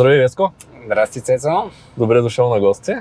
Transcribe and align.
Здравей, 0.00 0.18
Веско! 0.18 0.52
Здрасти, 0.84 1.20
Цецо! 1.20 1.70
Добре 1.98 2.20
дошъл 2.20 2.48
на 2.48 2.60
гости. 2.60 2.94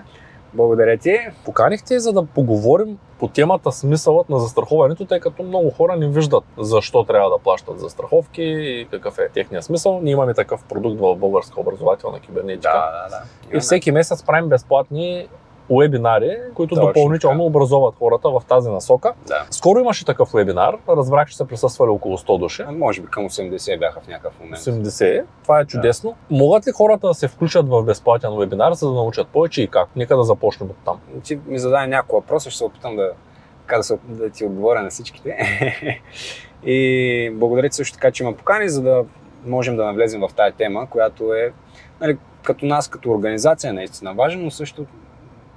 Благодаря 0.53 0.97
ти. 0.97 1.19
Поканих 1.45 1.83
те, 1.83 1.99
за 1.99 2.13
да 2.13 2.25
поговорим 2.25 2.97
по 3.19 3.27
темата 3.27 3.71
смисълът 3.71 4.29
на 4.29 4.39
застраховането, 4.39 5.05
тъй 5.05 5.19
като 5.19 5.43
много 5.43 5.69
хора 5.69 5.95
не 5.95 6.07
виждат 6.07 6.43
защо 6.57 7.03
трябва 7.03 7.29
да 7.29 7.37
плащат 7.37 7.79
застраховки 7.79 8.41
и 8.41 8.87
какъв 8.91 9.17
е 9.19 9.29
техният 9.29 9.65
смисъл. 9.65 9.99
Ние 10.01 10.13
имаме 10.13 10.33
такъв 10.33 10.63
продукт 10.63 10.99
в 10.99 11.15
българска 11.15 11.61
образователна 11.61 12.19
кибернетика. 12.19 12.71
Да, 12.73 13.09
да, 13.09 13.17
да. 13.49 13.57
И 13.57 13.59
всеки 13.59 13.91
месец 13.91 14.23
правим 14.23 14.49
безплатни 14.49 15.27
уебинари, 15.69 16.37
които 16.53 16.75
Точно 16.75 16.87
допълнително 16.87 17.37
така. 17.37 17.43
образоват 17.43 17.95
хората 17.99 18.29
в 18.29 18.41
тази 18.47 18.69
насока. 18.69 19.13
Да. 19.27 19.45
Скоро 19.51 19.79
имаше 19.79 20.05
такъв 20.05 20.31
вебинар, 20.31 20.77
разбрах, 20.89 21.29
че 21.29 21.37
са 21.37 21.45
присъствали 21.45 21.89
около 21.89 22.17
100 22.17 22.39
души. 22.39 22.63
А 22.67 22.71
Може 22.71 23.01
би 23.01 23.07
към 23.07 23.29
80 23.29 23.79
бяха 23.79 23.99
в 23.99 24.07
някакъв 24.07 24.39
момент. 24.39 24.61
80. 24.61 25.23
Това 25.43 25.59
е 25.59 25.65
чудесно. 25.65 26.15
Могат 26.29 26.67
ли 26.67 26.71
хората 26.71 27.07
да 27.07 27.13
се 27.13 27.27
включат 27.27 27.69
в 27.69 27.83
безплатен 27.83 28.37
вебинар, 28.37 28.73
за 28.73 28.87
да 28.87 28.93
научат 28.93 29.27
повече 29.27 29.61
и 29.61 29.67
как? 29.67 29.89
Нека 29.95 30.17
да 30.17 30.23
започнем 30.23 30.69
от 30.69 30.77
там. 30.85 30.99
Ти 31.23 31.39
ми 31.47 31.59
зададе 31.59 31.87
няколко 31.87 32.15
въпроса, 32.15 32.49
ще 32.49 32.57
се 32.57 32.63
опитам 32.63 32.95
да, 32.95 33.11
така 33.61 33.77
да, 33.77 33.83
се, 33.83 33.97
да 34.09 34.29
ти 34.29 34.45
отговоря 34.45 34.81
на 34.81 34.89
всичките. 34.89 35.37
и 36.63 37.31
благодаря 37.33 37.69
ти 37.69 37.75
също 37.75 37.93
така, 37.93 38.11
че 38.11 38.23
ме 38.23 38.35
покани, 38.35 38.69
за 38.69 38.81
да 38.81 39.05
можем 39.45 39.75
да 39.75 39.85
навлезем 39.85 40.21
в 40.21 40.33
тази 40.35 40.55
тема, 40.55 40.87
която 40.89 41.33
е 41.33 41.53
нали, 42.01 42.17
като 42.43 42.65
нас, 42.65 42.87
като 42.87 43.11
организация 43.11 43.73
наистина 43.73 44.13
важна, 44.13 44.41
но 44.41 44.51
също 44.51 44.85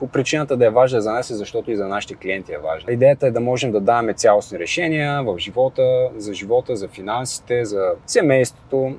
по 0.03 0.09
причината 0.09 0.57
да 0.57 0.67
е 0.67 0.71
важна 0.71 1.01
за 1.01 1.13
нас 1.13 1.31
и 1.31 1.35
защото 1.35 1.71
и 1.71 1.77
за 1.77 1.89
нашите 1.89 2.15
клиенти 2.15 2.53
е 2.53 2.59
важна. 2.59 2.93
Идеята 2.93 3.27
е 3.27 3.31
да 3.31 3.41
можем 3.41 3.73
да 3.73 3.81
даваме 3.81 4.15
цялостни 4.15 4.59
решения 4.59 5.23
в 5.23 5.39
живота, 5.39 6.11
за 6.17 6.35
живота, 6.35 6.77
за 6.77 6.89
финансите, 6.89 7.65
за 7.65 7.93
семейството. 8.07 8.95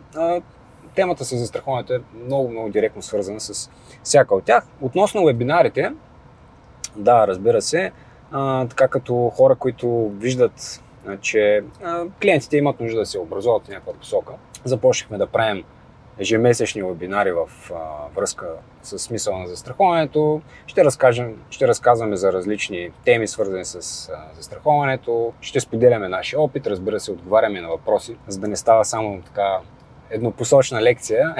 Темата 0.95 1.25
с 1.25 1.37
застраховането 1.37 1.93
е 1.93 2.01
много, 2.25 2.49
много 2.49 2.69
директно 2.69 3.01
свързана 3.01 3.39
с 3.39 3.69
всяка 4.03 4.35
от 4.35 4.43
тях. 4.43 4.63
Относно 4.81 5.25
вебинарите, 5.25 5.91
да, 6.95 7.27
разбира 7.27 7.61
се, 7.61 7.91
а, 8.31 8.67
така 8.67 8.87
като 8.87 9.31
хора, 9.35 9.55
които 9.55 10.09
виждат, 10.09 10.83
а, 11.07 11.17
че 11.17 11.63
а, 11.83 12.05
клиентите 12.21 12.57
имат 12.57 12.79
нужда 12.79 12.99
да 12.99 13.05
се 13.05 13.19
образуват 13.19 13.65
в 13.65 13.69
някаква 13.69 13.93
посока, 13.93 14.33
започнахме 14.63 15.17
да 15.17 15.27
правим 15.27 15.63
ежемесечни 16.19 16.83
вебинари 16.83 17.31
в 17.31 17.71
а, 17.71 17.77
връзка 18.15 18.47
с 18.83 18.99
смисъла 18.99 19.39
на 19.39 19.47
застраховането. 19.47 20.41
Ще, 20.67 20.83
разкажем, 20.85 21.37
ще 21.49 21.67
разказваме 21.67 22.15
за 22.15 22.33
различни 22.33 22.91
теми, 23.05 23.27
свързани 23.27 23.65
с 23.65 23.75
а, 24.09 24.35
застраховането. 24.35 25.33
Ще 25.41 25.59
споделяме 25.59 26.09
нашия 26.09 26.41
опит, 26.41 26.67
разбира 26.67 26.99
се, 26.99 27.11
отговаряме 27.11 27.61
на 27.61 27.69
въпроси, 27.69 28.15
за 28.27 28.39
да 28.39 28.47
не 28.47 28.55
става 28.55 28.85
само 28.85 29.21
така 29.21 29.59
еднопосочна 30.09 30.81
лекция 30.81 31.35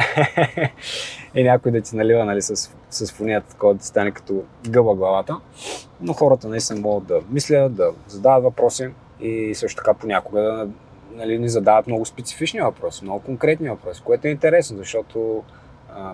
и 1.36 1.44
някой 1.44 1.72
да 1.72 1.82
ти 1.82 1.96
налива 1.96 2.26
нали, 2.26 2.42
с, 2.42 2.72
с 2.90 3.12
фонията, 3.12 3.50
такова 3.50 3.74
да 3.74 3.84
стане 3.84 4.12
като 4.12 4.44
гъба 4.70 4.96
главата. 4.96 5.38
Но 6.02 6.14
хората 6.14 6.48
наистина 6.48 6.80
могат 6.80 7.08
да 7.08 7.22
мислят, 7.30 7.76
да 7.76 7.92
задават 8.08 8.44
въпроси 8.44 8.90
и 9.20 9.56
също 9.56 9.78
така 9.78 9.94
понякога 9.94 10.42
да 10.42 10.68
нали, 11.16 11.40
ни 11.40 11.50
задават 11.50 11.88
много 11.88 12.06
специфични 12.06 12.62
въпроси, 12.62 13.04
много 13.04 13.20
конкретни 13.20 13.70
въпроси, 13.70 14.02
което 14.06 14.28
е 14.28 14.32
интересно, 14.32 14.78
защото, 14.78 15.44
а, 15.96 16.12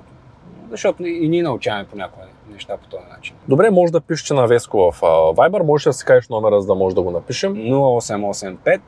защото 0.72 1.06
и 1.06 1.30
ние 1.30 1.44
научаваме 1.44 1.86
понякога 1.86 2.26
неща 2.52 2.78
по 2.78 2.88
този 2.88 3.04
начин. 3.16 3.36
Добре, 3.48 3.70
може 3.70 3.92
да 3.92 4.02
пишете 4.02 4.34
на 4.34 4.48
Веско 4.48 4.92
в 4.92 5.02
Viber, 5.36 5.64
може 5.64 5.84
да 5.90 5.94
си 5.94 6.06
кажеш 6.06 6.30
номера, 6.30 6.62
за 6.62 6.68
да 6.68 6.76
може 6.76 6.96
да 6.96 7.02
го 7.02 7.12
напишем. 7.12 7.54
0885 7.56 8.80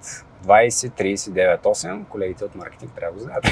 20 0.45 0.71
39 1.01 1.61
8. 1.61 2.07
Колегите 2.09 2.45
от 2.45 2.55
маркетинг 2.55 2.91
трябва 2.95 3.17
да 3.17 3.17
го 3.17 3.23
знаят. 3.23 3.45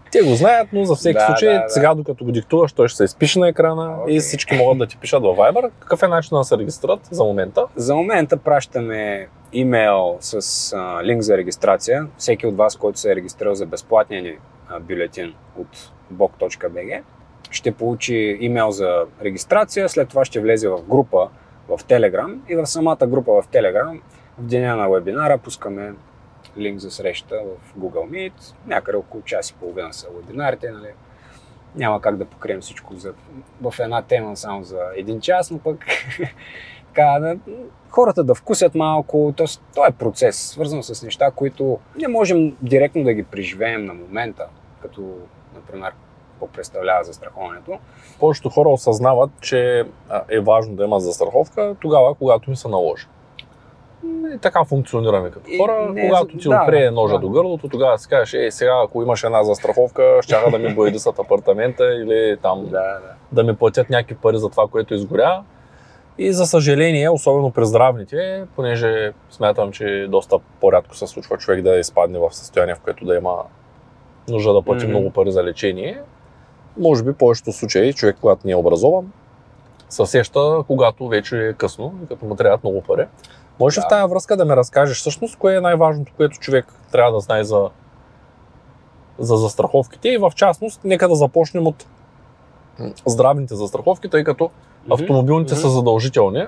Те 0.12 0.22
го 0.22 0.34
знаят, 0.34 0.68
но 0.72 0.84
за 0.84 0.94
всеки 0.94 1.18
Да, 1.18 1.26
случай, 1.26 1.54
да, 1.54 1.62
да. 1.62 1.68
сега 1.68 1.94
докато 1.94 2.24
го 2.24 2.32
диктуваш, 2.32 2.72
той 2.72 2.88
ще 2.88 2.96
се 2.96 3.04
изпише 3.04 3.38
на 3.38 3.48
екрана 3.48 3.96
Окей. 4.02 4.16
и 4.16 4.20
всички 4.20 4.56
могат 4.56 4.78
да 4.78 4.86
ти 4.86 4.96
пишат 4.96 5.22
във 5.22 5.36
Viber. 5.36 5.70
Какъв 5.78 6.02
е 6.02 6.08
начин 6.08 6.38
да 6.38 6.44
се 6.44 6.58
регистрират 6.58 7.00
за 7.10 7.24
момента? 7.24 7.64
За 7.76 7.94
момента 7.94 8.36
пращаме 8.36 9.28
имейл 9.58 10.16
с 10.20 10.72
а, 10.72 11.04
линк 11.04 11.22
за 11.22 11.36
регистрация. 11.36 12.06
Всеки 12.18 12.46
от 12.46 12.56
вас, 12.56 12.76
който 12.76 12.98
се 12.98 13.12
е 13.12 13.16
регистрирал 13.16 13.54
за 13.54 13.66
безплатния 13.66 14.22
ни 14.22 14.38
бюлетин 14.80 15.34
от 15.58 15.92
bok.bg, 16.14 17.02
ще 17.50 17.72
получи 17.72 18.38
имейл 18.40 18.70
за 18.70 19.04
регистрация, 19.22 19.88
след 19.88 20.08
това 20.08 20.24
ще 20.24 20.40
влезе 20.40 20.68
в 20.68 20.82
група 20.82 21.28
в 21.68 21.78
Telegram 21.78 22.38
и 22.48 22.56
в 22.56 22.66
самата 22.66 23.06
група 23.06 23.42
в 23.42 23.48
Telegram 23.48 24.00
в 24.38 24.46
деня 24.46 24.76
на 24.76 24.88
вебинара 24.88 25.38
пускаме 25.38 25.92
линк 26.58 26.78
за 26.78 26.90
среща 26.90 27.36
в 27.36 27.78
Google 27.80 28.10
Meet. 28.10 28.54
Някъде 28.66 28.98
около 28.98 29.22
час 29.22 29.50
и 29.50 29.54
половина 29.54 29.92
са 29.92 30.08
вебинарите. 30.16 30.70
Нали? 30.70 30.88
Няма 31.76 32.00
как 32.00 32.16
да 32.16 32.24
покрием 32.24 32.60
всичко 32.60 32.94
за, 32.94 33.12
в 33.62 33.74
една 33.78 34.02
тема 34.02 34.36
само 34.36 34.64
за 34.64 34.80
един 34.96 35.20
час, 35.20 35.50
но 35.50 35.58
пък 35.58 35.84
така, 36.96 37.36
хората 37.90 38.24
да 38.24 38.34
вкусят 38.34 38.74
малко. 38.74 39.32
Тоест, 39.36 39.62
то 39.74 39.86
е 39.86 39.90
процес, 39.90 40.36
свързан 40.36 40.82
с 40.82 41.02
неща, 41.02 41.30
които 41.30 41.78
не 42.00 42.08
можем 42.08 42.56
директно 42.62 43.04
да 43.04 43.12
ги 43.12 43.22
преживеем 43.22 43.84
на 43.84 43.94
момента, 43.94 44.46
като, 44.82 45.02
например, 45.54 45.92
какво 46.30 46.46
представлява 46.46 47.04
застраховането. 47.04 47.78
Повечето 48.20 48.48
хора 48.50 48.68
осъзнават, 48.68 49.30
че 49.40 49.84
е 50.28 50.40
важно 50.40 50.74
да 50.74 50.84
има 50.84 51.00
застраховка 51.00 51.76
тогава, 51.80 52.14
когато 52.14 52.50
ми 52.50 52.56
се 52.56 52.68
наложи. 52.68 53.06
И 54.34 54.38
така 54.38 54.64
функционираме 54.64 55.30
като 55.30 55.50
И 55.50 55.58
хора. 55.58 55.88
не 55.92 56.06
е 56.06 56.08
когато 56.08 56.38
ти 56.38 56.48
да, 56.48 56.90
ножа 56.92 57.14
да. 57.14 57.20
до 57.20 57.30
гърлото, 57.30 57.68
тогава 57.68 57.98
си 57.98 58.08
кажеш, 58.08 58.34
ей, 58.34 58.50
сега 58.50 58.80
ако 58.84 59.02
имаш 59.02 59.24
една 59.24 59.44
застраховка, 59.44 60.18
щяха 60.22 60.50
да 60.50 60.58
ми 60.58 60.74
боядисат 60.74 61.18
апартамента 61.18 61.84
или 61.94 62.36
там 62.42 62.64
Да, 62.64 62.70
да. 62.70 63.00
да 63.32 63.44
ми 63.44 63.56
платят 63.56 63.90
някакви 63.90 64.14
пари 64.14 64.38
за 64.38 64.48
това, 64.48 64.66
което 64.68 64.94
изгоря. 64.94 65.42
И 66.18 66.32
за 66.32 66.46
съжаление, 66.46 67.10
особено 67.10 67.50
при 67.50 67.66
здравните, 67.66 68.44
понеже 68.56 69.12
смятам, 69.30 69.72
че 69.72 70.06
доста 70.10 70.38
по-рядко 70.60 70.96
се 70.96 71.06
случва 71.06 71.38
човек 71.38 71.62
да 71.62 71.76
изпадне 71.76 72.18
в 72.18 72.32
състояние, 72.32 72.74
в 72.74 72.80
което 72.80 73.04
да 73.04 73.16
има 73.16 73.36
нужда 74.28 74.52
да 74.52 74.62
плати 74.62 74.84
Мгм. 74.84 74.90
много 74.92 75.10
пари 75.10 75.32
за 75.32 75.44
лечение, 75.44 76.00
може 76.78 77.04
би 77.04 77.12
повечето 77.12 77.52
случаи 77.52 77.92
човек, 77.92 78.16
когато 78.20 78.46
не 78.46 78.52
е 78.52 78.56
образован, 78.56 79.12
се 79.88 80.06
сеща, 80.06 80.62
когато 80.66 81.08
вече 81.08 81.38
е 81.48 81.52
късно 81.52 81.94
и 82.04 82.06
като 82.06 82.24
му 82.24 82.34
трябват 82.36 82.64
много 82.64 82.82
пари. 82.82 83.06
Може 83.60 83.80
Да. 83.80 83.86
в 83.86 83.88
тази 83.88 84.10
връзка 84.10 84.36
да 84.36 84.44
ми 84.44 84.56
разкажеш 84.56 84.98
всъщност 84.98 85.36
кое 85.36 85.56
е 85.56 85.60
най-важното, 85.60 86.12
което 86.16 86.38
човек 86.38 86.66
трябва 86.92 87.12
да 87.12 87.20
знае 87.20 87.44
за, 87.44 87.70
за 89.18 89.36
застраховките 89.36 90.08
и 90.08 90.18
в 90.18 90.32
частност, 90.34 90.80
нека 90.84 91.08
да 91.08 91.14
започнем 91.14 91.66
от 91.66 91.86
здравните 93.06 93.54
застраховки, 93.54 94.08
тъй 94.08 94.24
като 94.24 94.50
автомобилните 94.90 95.54
Мгм. 95.54 95.60
са 95.60 95.68
задължителни. 95.68 96.46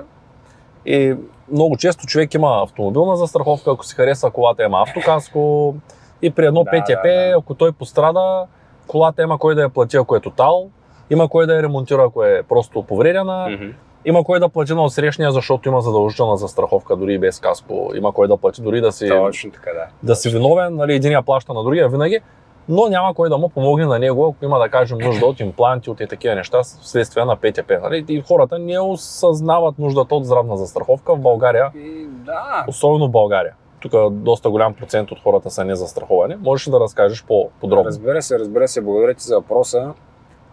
И 0.87 1.16
много 1.53 1.76
често 1.76 2.06
човек 2.06 2.34
има 2.34 2.62
автомобилна 2.62 3.16
застраховка, 3.16 3.71
ако 3.71 3.84
си 3.84 3.94
хареса 3.94 4.31
колата, 4.31 4.65
има 4.65 4.82
автокаско. 4.82 5.75
И 6.22 6.31
при 6.31 6.47
едно 6.47 6.65
Да, 6.65 6.71
ПТП, 6.71 7.03
да, 7.04 7.28
да. 7.28 7.34
ако 7.38 7.54
той 7.54 7.72
пострада, 7.72 8.44
колата 8.87 9.22
има 9.22 9.38
кой 9.38 9.54
да 9.54 9.62
я 9.62 9.69
плати, 9.69 9.97
ако 9.97 10.16
е 10.16 10.21
тотал. 10.21 10.69
Има 11.10 11.28
кой 11.28 11.47
да 11.47 11.54
я 11.54 11.62
ремонтира, 11.62 12.04
ако 12.04 12.25
е 12.25 12.43
просто 12.43 12.82
повредена. 12.82 13.48
Мгм. 13.50 13.71
Има 14.04 14.25
кой 14.25 14.41
да 14.41 14.48
плати 14.48 14.75
на 14.75 14.84
отсрещния, 14.84 15.32
защото 15.32 15.69
има 15.69 15.81
задължителна 15.81 16.37
застраховка, 16.37 16.97
дори 16.97 17.15
и 17.15 17.19
без 17.19 17.41
каско. 17.41 17.91
Има 17.94 18.12
кой 18.12 18.28
да 18.28 18.37
плати, 18.37 18.62
дори 18.62 18.81
да 18.81 18.93
си, 18.93 19.09
Точно 19.09 19.50
така, 19.50 19.71
да. 19.71 19.87
да 20.03 20.16
си 20.16 20.31
виновен, 20.31 20.75
нали, 20.75 20.94
единия 20.94 21.22
плаща 21.22 21.54
на 21.54 21.62
другия 21.62 21.88
винаги, 21.88 22.21
но 22.69 22.89
няма 22.89 23.15
кой 23.15 23.29
да 23.29 23.39
му 23.39 23.49
помогне 23.49 23.87
на 23.87 23.99
него, 23.99 24.27
ако 24.27 24.45
има, 24.45 24.59
да 24.59 24.69
кажем, 24.69 24.99
нужда 24.99 25.27
от 25.27 25.41
импланти, 25.41 25.91
от 25.91 26.01
и 26.01 26.06
такива 26.06 26.34
неща, 26.34 26.62
вследствие 26.62 27.25
на 27.25 27.37
ПТП. 27.37 27.79
Нали? 27.83 28.05
И 28.09 28.21
хората 28.21 28.59
не 28.59 28.81
осъзнават 28.81 29.79
нуждата 29.79 30.15
от 30.15 30.25
здравна 30.25 30.56
застраховка 30.56 31.15
в 31.15 31.19
България, 31.19 31.71
И, 31.75 32.07
да, 32.07 32.65
особено 32.69 33.09
в 33.09 33.11
България. 33.11 33.55
Тук 33.81 34.11
доста 34.11 34.51
голям 34.51 34.75
процент 34.75 35.11
от 35.11 35.21
хората 35.23 35.51
са 35.51 35.65
незастраховани. 35.65 36.37
Можеш 36.37 36.67
ли 36.67 36.71
да 36.71 36.81
разкажеш 36.81 37.25
по-подробно? 37.25 37.84
Разбира 37.84 38.23
се, 38.23 38.39
разбира 38.39 38.69
се, 38.69 38.81
благодаря 38.81 39.15
ти 39.15 39.23
за 39.23 39.37
въпроса. 39.37 39.93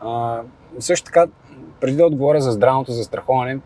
А, 0.02 0.42
също 0.80 1.06
така, 1.06 1.26
преди 1.80 1.98
да 1.98 2.06
отговоря 2.06 2.42
за 2.42 2.52
здравното 2.52 2.92
застраховане, 2.92 3.60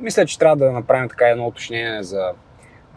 мисля, 0.00 0.26
че 0.26 0.38
трябва 0.38 0.56
да 0.56 0.72
направим 0.72 1.08
така 1.08 1.28
едно 1.28 1.46
уточнение 1.46 2.02
за 2.02 2.32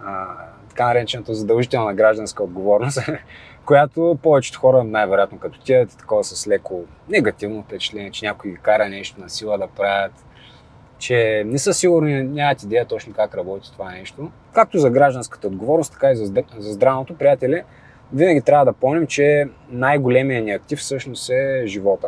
а, 0.05 0.25
така 0.69 0.87
наречената 0.87 1.33
задължителна 1.33 1.93
гражданска 1.93 2.43
отговорност, 2.43 2.99
която 3.65 4.17
повечето 4.23 4.59
хора, 4.59 4.83
най-вероятно 4.83 5.39
като 5.39 5.59
тия, 5.59 5.87
такова 5.87 6.23
с 6.23 6.47
леко 6.47 6.83
негативно 7.09 7.63
впечатление, 7.63 8.11
че 8.11 8.25
някой 8.25 8.51
ги 8.51 8.57
кара 8.57 8.89
нещо 8.89 9.21
на 9.21 9.29
сила 9.29 9.57
да 9.57 9.67
правят, 9.67 10.11
че 10.97 11.43
не 11.45 11.59
са 11.59 11.73
сигурни, 11.73 12.23
нямат 12.23 12.63
идея 12.63 12.85
точно 12.85 13.13
как 13.13 13.35
работи 13.35 13.71
това 13.71 13.91
нещо. 13.91 14.31
Както 14.53 14.79
за 14.79 14.89
гражданската 14.89 15.47
отговорност, 15.47 15.93
така 15.93 16.11
и 16.11 16.15
за, 16.15 16.33
за 16.57 16.71
здравното, 16.71 17.17
приятели, 17.17 17.63
винаги 18.13 18.41
трябва 18.41 18.65
да 18.65 18.73
помним, 18.73 19.07
че 19.07 19.47
най-големият 19.69 20.45
ни 20.45 20.51
актив 20.51 20.79
всъщност 20.79 21.29
е 21.29 21.63
живота. 21.65 22.07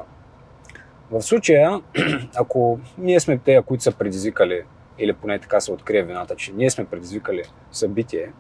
В 1.12 1.22
случая, 1.22 1.82
ако 2.36 2.80
ние 2.98 3.20
сме 3.20 3.38
те, 3.38 3.62
които 3.66 3.84
са 3.84 3.92
предизвикали, 3.92 4.64
или 5.00 5.14
поне 5.14 5.40
така 5.40 5.60
се 5.60 5.72
открие 5.72 6.04
вината, 6.04 6.36
че 6.36 6.52
ние 6.54 6.70
сме 6.70 6.86
предизвикали 6.86 7.44
събитие, 7.72 8.32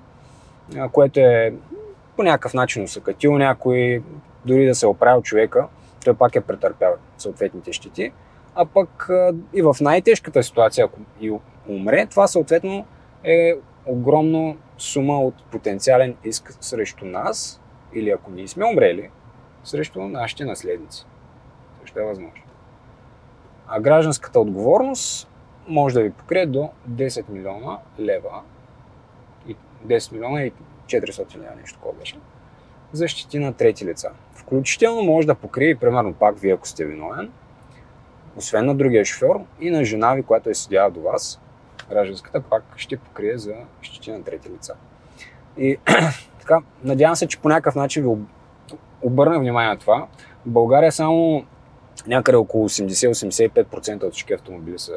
което 0.91 1.19
е 1.19 1.53
по 2.15 2.23
някакъв 2.23 2.53
начин 2.53 2.83
усъкатил 2.83 3.37
някой, 3.37 4.03
дори 4.45 4.65
да 4.65 4.75
се 4.75 4.85
е 4.85 4.89
оправил 4.89 5.21
човека, 5.21 5.67
той 6.05 6.13
пак 6.13 6.35
е 6.35 6.41
претърпял 6.41 6.93
съответните 7.17 7.73
щети. 7.73 8.11
А 8.55 8.65
пък 8.65 9.09
и 9.53 9.61
в 9.61 9.75
най-тежката 9.81 10.43
ситуация, 10.43 10.85
ако 10.85 10.99
и 11.21 11.31
умре, 11.67 12.05
това 12.05 12.27
съответно 12.27 12.85
е 13.23 13.53
огромна 13.85 14.55
сума 14.77 15.21
от 15.21 15.43
потенциален 15.43 16.15
иск 16.23 16.57
срещу 16.61 17.05
нас, 17.05 17.61
или 17.93 18.09
ако 18.09 18.31
ние 18.31 18.47
сме 18.47 18.65
умрели, 18.65 19.09
срещу 19.63 20.01
нашите 20.01 20.45
наследници. 20.45 21.05
Също 21.81 21.99
е 21.99 22.03
възможно. 22.03 22.43
А 23.67 23.79
гражданската 23.79 24.39
отговорност 24.39 25.27
може 25.67 25.95
да 25.95 26.01
ви 26.01 26.11
покрие 26.11 26.45
до 26.45 26.69
10 26.89 27.29
милиона 27.29 27.79
лева. 27.99 28.41
И 29.47 29.55
10 29.87 30.13
милиона 30.13 30.41
и 30.43 30.51
400 30.85 31.37
лева, 31.37 31.55
нещо 31.61 31.77
такова 31.77 31.93
беше. 31.99 32.19
Защити 32.91 33.39
на 33.39 33.53
трети 33.53 33.85
лица. 33.85 34.09
Включително 34.33 35.01
може 35.01 35.27
да 35.27 35.35
покрие, 35.35 35.75
примерно 35.75 36.13
пак 36.13 36.39
вие, 36.39 36.53
ако 36.53 36.67
сте 36.67 36.85
виновен, 36.85 37.31
освен 38.37 38.65
на 38.65 38.75
другия 38.75 39.05
шофьор 39.05 39.41
и 39.59 39.69
на 39.69 39.85
жена 39.85 40.13
ви, 40.13 40.23
която 40.23 40.49
е 40.49 40.53
седяла 40.53 40.91
до 40.91 41.01
вас, 41.01 41.41
гражданската 41.89 42.41
пак 42.41 42.63
ще 42.75 42.97
покрие 42.97 43.37
за 43.37 43.53
щети 43.81 44.11
на 44.11 44.23
трети 44.23 44.49
лица. 44.49 44.73
И 45.57 45.77
така, 46.39 46.59
надявам 46.83 47.15
се, 47.15 47.27
че 47.27 47.39
по 47.39 47.49
някакъв 47.49 47.75
начин 47.75 48.03
ви 48.03 48.23
обърна 49.01 49.39
внимание 49.39 49.69
на 49.69 49.77
това. 49.77 50.07
В 50.45 50.49
България 50.49 50.91
само 50.91 51.45
някъде 52.07 52.37
около 52.37 52.69
80-85% 52.69 54.03
от 54.03 54.13
всички 54.13 54.33
автомобили 54.33 54.79
са 54.79 54.93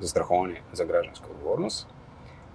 застраховани 0.00 0.62
за 0.72 0.84
гражданска 0.84 1.26
отговорност. 1.30 1.88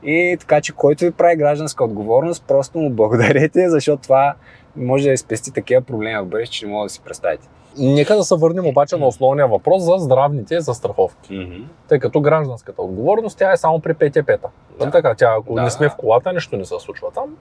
И 0.04 0.38
така, 0.40 0.62
че 0.62 0.74
който 0.74 1.06
ви 1.06 1.12
прави 1.12 1.36
гражданска 1.36 1.84
отговорност, 1.84 2.44
просто 2.48 2.78
му 2.78 2.90
благодарете, 2.90 3.70
защото 3.70 4.04
това 4.04 4.36
може 4.76 5.10
да 5.10 5.18
спести 5.18 5.54
такива 5.54 5.82
проблеми 5.82 6.22
в 6.22 6.26
бъдеще, 6.26 6.56
че 6.56 6.66
не 6.66 6.72
мога 6.72 6.86
да 6.86 6.90
си 6.90 7.02
представите. 7.06 7.50
Нека 7.78 8.16
да 8.16 8.24
се 8.24 8.36
върнем 8.36 8.68
обаче 8.68 8.98
на 8.98 9.08
основния 9.08 9.48
въпрос 9.48 9.84
за 9.84 9.94
здравните 9.98 10.62
застраховки. 10.62 11.34
Mm-hmm. 11.34 11.64
Тъй 11.88 12.00
като 12.00 12.22
гражданската 12.22 12.82
отговорност, 12.82 13.38
тя 13.38 13.52
е 13.52 13.58
само 13.58 13.80
при 13.80 13.94
ПТП-та. 13.94 14.48
Да. 14.80 14.92
Така, 14.92 15.16
тя, 15.16 15.36
ако 15.40 15.54
Да, 15.54 15.62
не 15.62 15.70
сме 15.70 15.90
в 15.90 15.96
колата, 15.96 16.34
нищо 16.34 16.58
не 16.58 16.66
се 16.66 16.80
случва 16.80 17.08
там. 17.12 17.38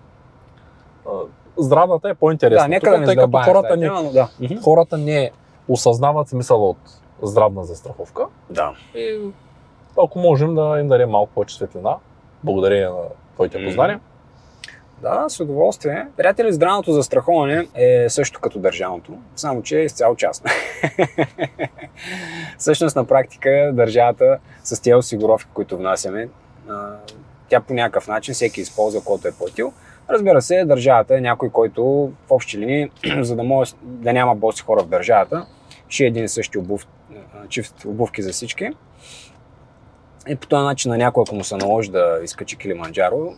Здравната 1.57 2.09
е 2.09 2.15
по-интересна. 2.15 2.65
Да, 2.65 2.69
нека 2.69 2.91
Тук, 2.91 3.01
да 3.01 3.07
тъй 3.07 3.17
като 3.17 3.39
хората 3.39 3.77
не, 3.77 3.89
да. 4.13 4.29
Хората 4.63 4.99
не 4.99 5.31
осъзнават 5.69 6.29
смисъла 6.29 6.69
от 6.69 6.79
здравна 7.23 7.65
застраховка. 7.65 8.27
Да. 8.51 8.73
И 8.95 9.21
ако 10.05 10.19
можем 10.19 10.55
да 10.55 10.77
им 10.81 10.89
дадем 10.89 11.11
малко 11.11 11.33
повече 11.33 11.57
светлина, 11.57 11.97
благодарение 12.45 12.89
на 12.89 13.03
твоите 13.35 13.65
познания. 13.65 14.01
Да, 15.03 15.25
с 15.29 15.41
удоволствие. 15.41 16.07
Приятели, 16.17 16.53
здравното 16.53 16.93
застраховане 16.93 17.69
е 17.75 18.09
също 18.09 18.41
като 18.41 18.59
държавното, 18.59 19.19
само 19.37 19.63
че 19.63 19.81
е 19.81 19.85
изцяло 19.85 20.17
частно. 20.17 20.51
Всъщност 22.59 22.97
на 22.97 23.05
практика 23.05 23.71
държавата 23.75 24.39
с 24.65 24.83
тези 24.83 24.95
осигуровки, 24.95 25.51
които 25.55 25.77
внасяме, 25.77 26.29
тя 27.49 27.61
по 27.61 27.75
някакъв 27.75 28.09
начин 28.09 28.35
всеки 28.35 28.61
използва, 28.61 29.05
който 29.05 29.29
е 29.29 29.33
платил. 29.33 29.73
Разбира 30.11 30.43
се, 30.43 30.65
държавата 30.65 31.17
е 31.17 31.21
някой, 31.21 31.51
който 31.51 31.85
в 32.27 32.31
общи 32.31 32.59
линии, 32.59 32.91
за 33.21 33.37
да 33.37 33.43
може 33.43 33.75
да 33.83 34.13
няма 34.13 34.35
боси 34.35 34.63
хора 34.63 34.83
в 34.83 34.89
държавата, 34.89 35.47
ще 35.89 36.05
е 36.05 36.07
един 36.07 36.25
и 36.25 36.29
същи 36.29 36.59
обув, 36.59 36.87
чифт 37.49 37.85
обувки 37.85 38.23
за 38.23 38.33
всички. 38.33 38.71
И 40.29 40.37
по 40.37 40.47
този 40.47 40.65
начин 40.65 40.91
на 40.91 40.99
някой, 40.99 41.25
ако 41.27 41.35
му 41.35 41.45
се 41.45 41.57
наложи 41.57 41.91
да 41.91 42.21
изкачи 42.25 42.57
Килиманджаро, 42.57 43.33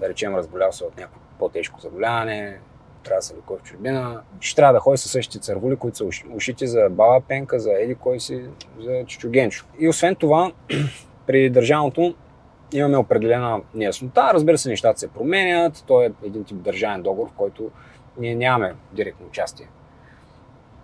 да 0.00 0.08
речем 0.08 0.34
разболял 0.34 0.72
се 0.72 0.84
от 0.84 0.96
някакво 0.96 1.20
по-тежко 1.38 1.80
заболяване, 1.80 2.58
трябва 3.04 3.18
да 3.18 3.22
се 3.22 3.36
лекува 3.36 3.58
в 3.58 3.62
чужбина, 3.62 4.20
ще 4.40 4.56
трябва 4.56 4.72
да 4.72 4.80
ходи 4.80 4.98
със 4.98 5.10
същите 5.10 5.38
цървули, 5.38 5.76
които 5.76 5.96
са 5.96 6.04
уши- 6.04 6.26
ушити 6.34 6.66
за 6.66 6.88
баба 6.90 7.20
Пенка, 7.28 7.60
за 7.60 7.72
Еди 7.72 7.94
кой 7.94 8.20
си, 8.20 8.44
за 8.80 9.04
Чичугенчо. 9.06 9.66
И 9.78 9.88
освен 9.88 10.14
това, 10.14 10.52
при 11.26 11.50
държавното 11.50 12.14
имаме 12.72 12.96
определена 12.96 13.60
неяснота. 13.74 14.30
Разбира 14.34 14.58
се, 14.58 14.68
нещата 14.68 14.98
се 14.98 15.08
променят. 15.08 15.84
Той 15.86 16.06
е 16.06 16.10
един 16.24 16.44
тип 16.44 16.56
държавен 16.56 17.02
договор, 17.02 17.28
в 17.28 17.36
който 17.36 17.70
ние 18.18 18.34
нямаме 18.34 18.74
директно 18.92 19.26
участие. 19.26 19.68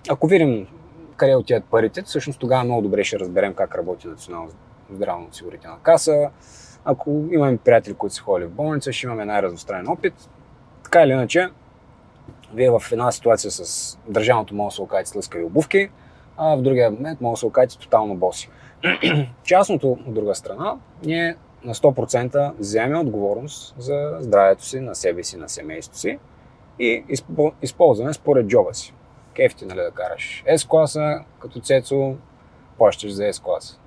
Ако 0.08 0.26
видим 0.26 0.66
къде 1.16 1.36
отиват 1.36 1.64
парите, 1.64 2.02
всъщност 2.02 2.40
тогава 2.40 2.64
много 2.64 2.82
добре 2.82 3.04
ще 3.04 3.18
разберем 3.18 3.54
как 3.54 3.74
работи 3.74 4.08
Национална 4.08 4.50
здравноосигурителна 4.94 5.78
каса. 5.82 6.30
Ако 6.84 7.10
имаме 7.30 7.56
приятели, 7.56 7.94
които 7.94 8.14
са 8.14 8.22
ходили 8.22 8.48
в 8.48 8.50
болница, 8.50 8.92
ще 8.92 9.06
имаме 9.06 9.24
най-разностранен 9.24 9.88
опит. 9.88 10.14
Така 10.84 11.02
или 11.02 11.12
иначе, 11.12 11.48
вие 12.54 12.70
в 12.70 12.82
една 12.92 13.12
ситуация 13.12 13.50
с 13.50 13.98
държавното 14.08 14.54
може 14.54 14.72
да 14.72 14.74
се 14.74 14.82
окажете 14.82 15.10
с 15.10 15.14
лъскави 15.14 15.44
обувки, 15.44 15.90
а 16.36 16.56
в 16.56 16.62
другия 16.62 16.90
момент 16.90 17.20
може 17.20 17.32
да 17.32 17.36
се 17.36 17.46
окажете 17.46 17.78
тотално 17.78 18.14
боси. 18.14 18.50
Частното, 19.44 19.90
от 19.90 20.14
друга 20.14 20.34
страна, 20.34 20.76
ние 21.04 21.36
на 21.64 21.74
100% 21.74 22.52
вземем 22.58 23.00
отговорност 23.00 23.74
за 23.78 24.16
здравето 24.20 24.64
си, 24.64 24.80
на 24.80 24.94
себе 24.94 25.22
си, 25.22 25.36
на 25.36 25.48
семейството 25.48 25.98
си 25.98 26.18
и 26.78 27.04
изпо- 27.08 27.52
използваме 27.62 28.12
според 28.12 28.46
джоба 28.46 28.74
си. 28.74 28.94
Кефти, 29.34 29.66
нали, 29.66 29.80
да 29.80 29.90
караш 29.90 30.44
S-класа, 30.48 31.24
като 31.38 31.60
Цецо, 31.60 32.14
плащаш 32.78 33.12
за 33.12 33.22
S-класа. 33.22 33.78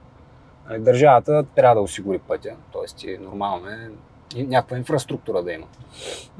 Нали, 0.69 0.79
Държавата 0.79 1.44
трябва 1.56 1.75
да 1.75 1.81
осигури 1.81 2.19
пътя, 2.19 2.56
т.е. 2.73 3.17
нормално 3.17 3.67
е 3.67 3.91
някаква 4.44 4.77
инфраструктура 4.77 5.44
да 5.44 5.53
има. 5.53 5.67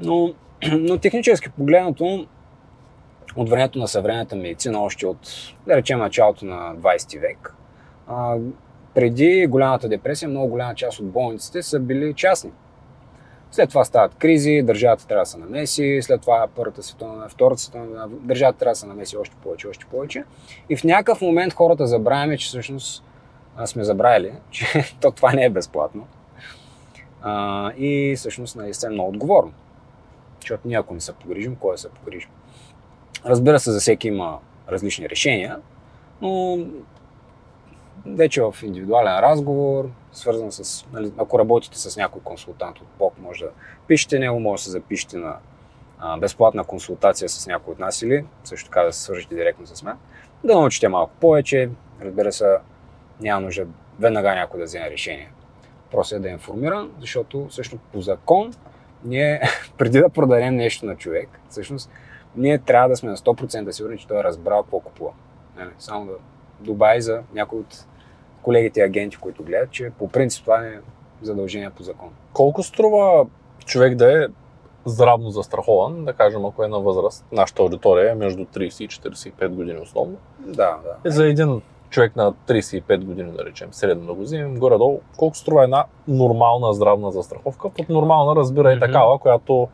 Но, 0.00 0.34
но 0.72 0.98
технически 0.98 1.50
погледнато, 1.50 2.26
от 3.36 3.50
времето 3.50 3.78
на 3.78 3.88
съвременната 3.88 4.36
медицина, 4.36 4.82
още 4.82 5.06
от, 5.06 5.18
да 5.66 5.76
речем, 5.76 5.98
началото 5.98 6.44
на 6.44 6.76
20 6.76 7.20
век, 7.20 7.54
а, 8.06 8.36
преди 8.94 9.46
голямата 9.46 9.88
депресия, 9.88 10.28
много 10.28 10.48
голяма 10.48 10.74
част 10.74 11.00
от 11.00 11.10
болниците 11.10 11.62
са 11.62 11.80
били 11.80 12.14
частни. 12.14 12.50
След 13.50 13.68
това 13.68 13.84
стават 13.84 14.14
кризи, 14.14 14.62
държавата 14.62 15.06
трябва 15.06 15.22
да 15.22 15.26
се 15.26 15.38
намеси, 15.38 15.98
след 16.02 16.20
това 16.20 16.48
Първата 16.56 16.82
световна, 16.82 17.28
Втората 17.28 17.60
световна, 17.60 18.08
държавата 18.08 18.58
трябва 18.58 18.72
да 18.72 18.76
се 18.76 18.86
намеси 18.86 19.16
още 19.16 19.36
повече, 19.42 19.68
още 19.68 19.86
повече. 19.90 20.24
И 20.68 20.76
в 20.76 20.84
някакъв 20.84 21.20
момент 21.20 21.52
хората 21.52 21.86
забравяме, 21.86 22.38
че 22.38 22.46
всъщност 22.46 23.04
а, 23.56 23.66
сме 23.66 23.84
забравили, 23.84 24.32
че 24.50 24.96
то 25.00 25.10
това 25.10 25.32
не 25.32 25.44
е 25.44 25.50
безплатно. 25.50 26.06
А, 27.22 27.72
и 27.72 28.14
всъщност 28.16 28.56
наистина 28.56 28.92
е 28.92 28.94
много 28.94 29.08
отговорно. 29.08 29.52
Защото 30.40 30.68
ние 30.68 30.78
ако 30.78 30.94
не 30.94 31.00
се 31.00 31.12
погрижим, 31.12 31.56
кой 31.56 31.74
да 31.74 31.78
се 31.78 31.88
погрижим? 31.88 32.30
Разбира 33.26 33.58
се, 33.58 33.72
за 33.72 33.80
всеки 33.80 34.08
има 34.08 34.38
различни 34.68 35.08
решения, 35.08 35.60
но 36.20 36.58
вече 38.06 38.42
в 38.42 38.54
индивидуален 38.62 39.18
разговор, 39.18 39.90
свързан 40.12 40.52
с, 40.52 40.86
нали, 40.92 41.12
ако 41.18 41.38
работите 41.38 41.78
с 41.78 41.96
някой 41.96 42.20
консултант 42.22 42.80
от 42.80 42.86
ПОК, 42.98 43.18
може 43.18 43.44
да 43.44 43.50
пишете 43.86 44.18
него, 44.18 44.40
може 44.40 44.60
да 44.60 44.64
се 44.64 44.70
запишете 44.70 45.16
на 45.16 45.36
а, 45.98 46.18
безплатна 46.18 46.64
консултация 46.64 47.28
с 47.28 47.46
някой 47.46 47.72
от 47.72 47.78
нас 47.78 48.02
или 48.02 48.24
също 48.44 48.68
така 48.68 48.82
да 48.82 48.92
се 48.92 49.02
свържете 49.02 49.34
директно 49.34 49.66
с 49.66 49.82
мен, 49.82 49.96
да 50.44 50.54
научите 50.54 50.88
малко 50.88 51.12
повече. 51.20 51.70
Разбира 52.02 52.32
се, 52.32 52.56
няма 53.20 53.40
нужда 53.40 53.66
веднага 53.98 54.34
някой 54.34 54.60
да 54.60 54.64
вземе 54.64 54.90
решение. 54.90 55.30
Просто 55.90 56.16
е 56.16 56.18
да 56.18 56.28
е 56.28 56.32
информиран, 56.32 56.90
защото 57.00 57.46
всъщност 57.50 57.84
по 57.92 58.00
закон 58.00 58.52
ние 59.04 59.40
преди 59.78 60.00
да 60.00 60.08
продадем 60.08 60.56
нещо 60.56 60.86
на 60.86 60.96
човек, 60.96 61.28
всъщност 61.48 61.90
ние 62.36 62.58
трябва 62.58 62.88
да 62.88 62.96
сме 62.96 63.10
на 63.10 63.16
100% 63.16 63.70
сигурни, 63.70 63.98
че 63.98 64.06
той 64.06 64.20
е 64.20 64.24
разбрал 64.24 64.62
какво 64.62 64.80
купува. 64.80 65.10
Само 65.78 66.06
да 66.06 66.12
добави 66.60 67.00
за 67.00 67.22
някой 67.34 67.58
от 67.58 67.86
колегите 68.42 68.82
агенти, 68.82 69.16
които 69.16 69.42
гледат, 69.42 69.70
че 69.70 69.90
по 69.98 70.08
принцип 70.08 70.44
това 70.44 70.66
е 70.66 70.80
задължение 71.22 71.70
по 71.70 71.82
закон. 71.82 72.10
Колко 72.32 72.62
струва 72.62 73.26
човек 73.64 73.94
да 73.94 74.24
е 74.24 74.26
здравно 74.84 75.30
застрахован, 75.30 76.04
да 76.04 76.12
кажем, 76.12 76.44
ако 76.44 76.64
е 76.64 76.68
на 76.68 76.80
възраст, 76.80 77.24
нашата 77.32 77.62
аудитория 77.62 78.12
е 78.12 78.14
между 78.14 78.44
30 78.44 78.84
и 78.84 78.88
45 78.88 79.48
години 79.48 79.80
основно. 79.80 80.16
Да, 80.38 80.78
да. 80.84 81.08
И 81.08 81.12
за 81.12 81.26
един 81.26 81.62
човек 81.90 82.16
на 82.16 82.32
35 82.32 83.04
години, 83.04 83.32
да 83.32 83.44
речем, 83.44 83.68
средно 83.72 84.06
да 84.06 84.14
го 84.14 84.20
вземем, 84.22 84.58
горе-долу, 84.58 85.00
колко 85.16 85.36
струва 85.36 85.64
една 85.64 85.84
нормална 86.08 86.72
здравна 86.74 87.10
застраховка? 87.12 87.70
Под 87.70 87.88
нормална 87.88 88.36
разбира 88.36 88.72
и 88.72 88.76
Мгм. 88.76 88.84
такава, 88.86 89.18
която 89.18 89.68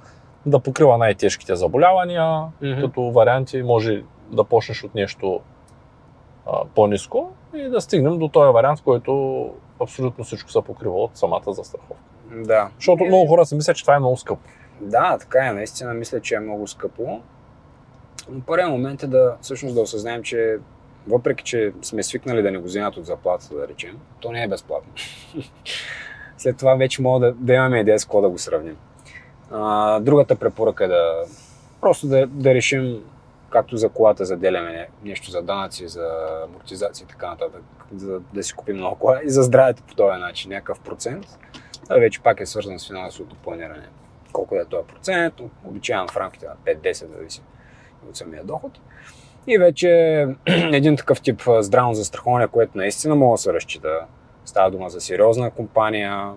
да 0.47 0.61
покрива 0.61 0.99
най-тежките 0.99 1.57
заболявания, 1.57 2.43
Мгм. 2.63 2.81
като 2.81 3.03
варианти 3.03 3.63
може 3.63 4.03
да 4.31 4.45
почнеш 4.45 4.85
от 4.85 4.95
нещо 4.95 5.41
а, 6.47 6.65
по-низко 6.75 7.31
и 7.55 7.63
да 7.69 7.81
стигнем 7.81 8.19
до 8.19 8.29
този 8.29 8.53
вариант, 8.53 8.79
в 8.79 8.83
който 8.83 9.51
абсолютно 9.81 10.25
всичко 10.25 10.51
се 10.51 10.63
покрива 10.63 10.95
от 10.95 11.17
самата 11.17 11.43
застраховка. 11.53 12.03
Да. 12.31 12.69
Защото 12.79 13.05
много 13.05 13.27
хора 13.27 13.47
си 13.47 13.55
мислят, 13.55 13.77
че 13.77 13.85
това 13.85 13.95
е 13.95 13.99
много 13.99 14.17
скъпо. 14.17 14.41
Да, 14.81 15.19
така 15.19 15.47
е. 15.47 15.53
Наистина 15.53 15.95
мисля, 15.95 16.21
че 16.21 16.35
е 16.35 16.41
много 16.41 16.67
скъпо. 16.67 17.21
Но 18.31 18.41
първият 18.41 18.71
момент 18.71 19.03
е 19.03 19.07
да 19.07 19.37
всъщност 19.41 19.75
да 19.75 19.81
осъзнаем, 19.81 20.23
че 20.23 20.59
въпреки, 21.07 21.45
че 21.45 21.73
сме 21.83 22.03
свикнали 22.03 22.43
да 22.43 22.51
ни 22.51 22.57
го 22.57 22.65
вземат 22.65 22.97
от 22.97 23.07
заплатата, 23.07 23.55
да 23.55 23.69
речем, 23.69 23.99
то 24.21 24.33
не 24.33 24.43
е 24.43 24.49
безплатно. 24.49 24.93
След 26.39 26.57
това 26.57 26.75
вече 26.75 27.03
мога 27.03 27.27
да, 27.27 27.33
да 27.33 27.55
имаме 27.55 27.81
идея 27.81 27.99
с 27.99 28.05
какво 28.05 28.21
да 28.21 28.29
го 28.29 28.39
сравним. 28.39 28.77
А, 29.51 30.01
другата 30.01 30.37
препоръка 30.37 30.85
е 30.85 30.89
да 30.89 31.25
просто 31.81 32.07
да, 32.07 32.27
да 32.27 32.55
решим 32.55 33.05
както 33.51 33.77
за 33.77 33.89
колата 33.89 34.25
заделяме 34.25 34.89
нещо 35.05 35.31
за 35.31 35.43
данъци, 35.43 35.89
за 35.89 36.09
амортизация 36.45 37.05
и 37.05 37.09
така 37.09 37.29
нататък, 37.29 37.63
за 37.97 38.21
да 38.35 38.43
си 38.43 38.53
купим 38.53 38.77
много 38.77 38.97
кола 38.97 39.21
и 39.25 39.31
за 39.31 39.43
здравето 39.43 39.83
по 39.83 39.95
този 39.95 40.21
начин, 40.21 40.51
някакъв 40.51 40.81
процент. 40.81 41.27
Това 41.85 41.97
вече 41.97 42.21
пак 42.21 42.41
е 42.41 42.47
свързан 42.47 42.79
с 42.79 42.87
финансовото 42.87 43.37
планиране. 43.37 43.89
Колко 44.33 44.55
да 44.55 44.61
е 44.61 44.65
този 44.65 44.87
процент, 44.87 45.35
обичайно 45.65 46.09
в 46.09 46.17
рамките 46.17 46.47
на 46.47 46.75
5-10, 46.75 46.93
зависи 46.93 47.43
от 48.09 48.17
самия 48.17 48.45
доход. 48.45 48.73
И 49.47 49.59
вече 49.59 49.89
един 50.47 50.97
такъв 50.97 51.23
тип 51.23 51.43
здравно 51.61 51.95
застраховане, 51.95 52.49
което 52.49 52.79
наистина 52.79 53.15
мога 53.15 53.35
да 53.35 53.39
се 53.39 53.53
разчита. 53.53 54.01
Става 54.45 54.71
дума 54.71 54.91
за 54.91 55.01
сериозна 55.01 55.51
компания, 55.51 56.31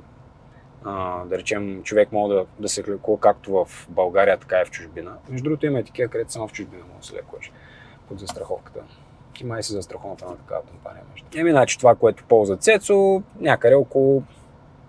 а, 0.83 1.25
да 1.25 1.37
речем, 1.37 1.83
човек 1.83 2.11
може 2.11 2.35
да, 2.35 2.45
да 2.59 2.69
се 2.69 2.83
лекува 2.83 3.19
както 3.19 3.51
в 3.51 3.87
България, 3.89 4.37
така 4.37 4.61
и 4.61 4.65
в 4.65 4.71
чужбина. 4.71 5.11
Между 5.29 5.43
другото 5.43 5.65
има 5.65 5.79
и 5.79 5.83
такива, 5.83 6.09
където 6.09 6.31
само 6.31 6.47
в 6.47 6.51
чужбина 6.51 6.83
може 6.87 6.99
да 6.99 7.05
се 7.05 7.15
лекуваш 7.15 7.51
под 8.07 8.19
застраховката. 8.19 8.79
Ти 9.33 9.45
май 9.45 9.63
си 9.63 9.71
застрахован 9.71 10.17
на 10.21 10.37
такава 10.37 10.61
компания. 10.61 11.03
Еми, 11.35 11.51
значи 11.51 11.77
това, 11.77 11.95
което 11.95 12.23
ползва 12.23 12.57
Цецо, 12.57 13.21
някъде 13.39 13.75
около 13.75 14.23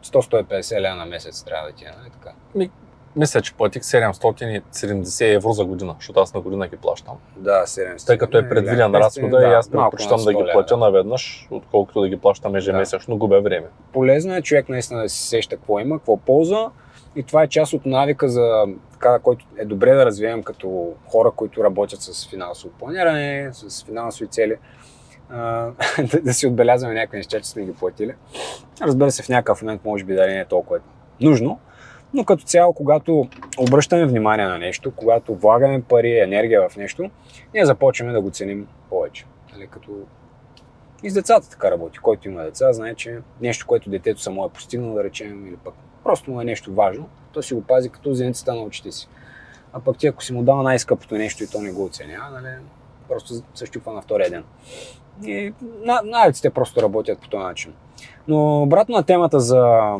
100-150 0.04 0.80
лева 0.80 0.94
на 0.94 1.06
месец 1.06 1.44
трябва 1.44 1.68
да 1.68 1.74
ти 1.74 1.84
е, 1.84 1.88
нали 1.98 2.10
така? 2.10 2.32
Мисля, 3.16 3.42
че 3.42 3.54
платих 3.54 3.82
770 3.82 5.34
евро 5.34 5.52
за 5.52 5.64
година, 5.64 5.94
защото 5.98 6.20
аз 6.20 6.34
на 6.34 6.40
година 6.40 6.68
ги 6.68 6.76
плащам. 6.76 7.14
Да, 7.36 7.66
700. 7.66 8.06
Тъй 8.06 8.18
като 8.18 8.38
е 8.38 8.48
предвиден 8.48 8.94
разхода 8.94 9.42
и 9.42 9.52
аз 9.52 9.70
предпочитам 9.70 10.24
да 10.24 10.32
ги 10.32 10.44
платя 10.52 10.76
наведнъж, 10.76 11.48
отколкото 11.50 12.00
да 12.00 12.08
ги 12.08 12.16
плащам 12.16 12.56
ежемесечно, 12.56 13.14
да. 13.14 13.18
губя 13.18 13.40
време. 13.40 13.66
Полезно 13.92 14.34
е 14.34 14.42
човек 14.42 14.68
наистина 14.68 15.02
да 15.02 15.08
си 15.08 15.28
сеща 15.28 15.56
какво 15.56 15.78
има, 15.78 15.98
какво 15.98 16.16
ползва 16.16 16.70
и 17.16 17.22
това 17.22 17.42
е 17.42 17.48
част 17.48 17.72
от 17.72 17.86
навика 17.86 18.28
за 18.28 18.64
така, 18.92 19.18
който 19.18 19.46
е 19.58 19.64
добре 19.64 19.94
да 19.94 20.06
развием 20.06 20.42
като 20.42 20.92
хора, 21.06 21.30
които 21.36 21.64
работят 21.64 22.00
с 22.02 22.28
финансово 22.28 22.74
планиране, 22.78 23.50
с 23.52 23.84
финансови 23.84 24.28
цели. 24.28 24.56
да, 25.30 25.74
да 26.22 26.34
си 26.34 26.46
отбелязваме 26.46 26.94
някакви 26.94 27.16
неща, 27.16 27.40
че 27.40 27.48
сме 27.48 27.64
ги 27.64 27.74
платили. 27.74 28.14
Разбира 28.82 29.10
се, 29.10 29.22
в 29.22 29.28
някакъв 29.28 29.62
момент 29.62 29.84
може 29.84 30.04
би 30.04 30.14
да 30.14 30.26
не 30.26 30.40
е 30.40 30.44
толкова 30.44 30.78
нужно, 31.20 31.58
но 32.16 32.24
като 32.24 32.44
цяло, 32.44 32.72
когато 32.72 33.28
обръщаме 33.58 34.06
внимание 34.06 34.46
на 34.46 34.58
нещо, 34.58 34.92
когато 34.96 35.34
влагаме 35.34 35.82
пари, 35.82 36.18
енергия 36.20 36.68
в 36.68 36.76
нещо, 36.76 37.10
ние 37.54 37.66
започваме 37.66 38.12
да 38.12 38.20
го 38.20 38.30
ценим 38.30 38.68
повече. 38.90 39.26
Нали, 39.52 39.66
като 39.66 39.90
и 41.02 41.10
с 41.10 41.14
децата 41.14 41.50
така 41.50 41.70
работи. 41.70 41.98
Който 41.98 42.28
има 42.28 42.42
деца, 42.42 42.72
знае, 42.72 42.94
че 42.94 43.18
нещо, 43.40 43.66
което 43.66 43.90
детето 43.90 44.20
само 44.20 44.44
е 44.44 44.48
постигнало, 44.48 44.94
да 44.94 45.04
речем, 45.04 45.46
или 45.46 45.56
пък 45.56 45.74
просто 46.04 46.30
му 46.30 46.40
е 46.40 46.44
нещо 46.44 46.74
важно, 46.74 47.08
то 47.32 47.42
си 47.42 47.54
го 47.54 47.62
пази 47.62 47.88
като 47.88 48.14
зеницата 48.14 48.54
на 48.54 48.62
очите 48.62 48.92
си. 48.92 49.08
А 49.72 49.80
пък 49.80 49.98
ти, 49.98 50.06
ако 50.06 50.24
си 50.24 50.32
му 50.32 50.42
дава 50.42 50.62
най-скъпото 50.62 51.14
нещо 51.14 51.44
и 51.44 51.46
то 51.46 51.60
не 51.60 51.72
го 51.72 51.84
оценява, 51.84 52.30
нали, 52.30 52.54
просто 53.08 53.34
се 53.54 53.66
щупва 53.66 53.92
на 53.92 54.02
втория 54.02 54.30
ден. 54.30 54.44
И 55.24 55.52
навиците 56.04 56.50
просто 56.50 56.82
работят 56.82 57.20
по 57.20 57.28
този 57.28 57.44
начин. 57.44 57.74
Но 58.28 58.62
обратно 58.62 58.96
на 58.96 59.02
темата 59.02 59.40
за 59.40 59.92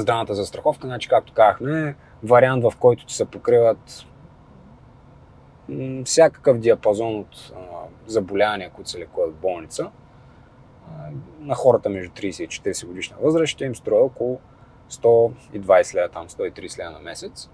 здравната 0.00 0.34
застраховка, 0.34 0.86
значи, 0.86 1.08
както 1.08 1.32
казахме, 1.32 1.96
вариант, 2.22 2.64
в 2.64 2.72
който 2.78 3.06
ти 3.06 3.14
се 3.14 3.24
покриват 3.24 4.06
всякакъв 6.04 6.58
диапазон 6.58 7.18
от 7.18 7.52
а, 7.56 7.60
заболявания, 8.06 8.70
които 8.70 8.90
се 8.90 8.98
лекуват 8.98 9.30
в 9.30 9.40
болница. 9.40 9.90
А, 10.88 11.10
на 11.40 11.54
хората 11.54 11.88
между 11.88 12.10
30 12.10 12.44
и 12.44 12.48
40 12.48 12.86
годишна 12.86 13.16
възраст 13.22 13.50
ще 13.50 13.64
им 13.64 13.76
струва 13.76 14.00
около 14.00 14.40
120 14.90 15.94
лева, 15.94 16.08
там 16.08 16.28
130 16.28 16.78
лева 16.78 16.90
на 16.90 16.98
месец. 16.98 17.50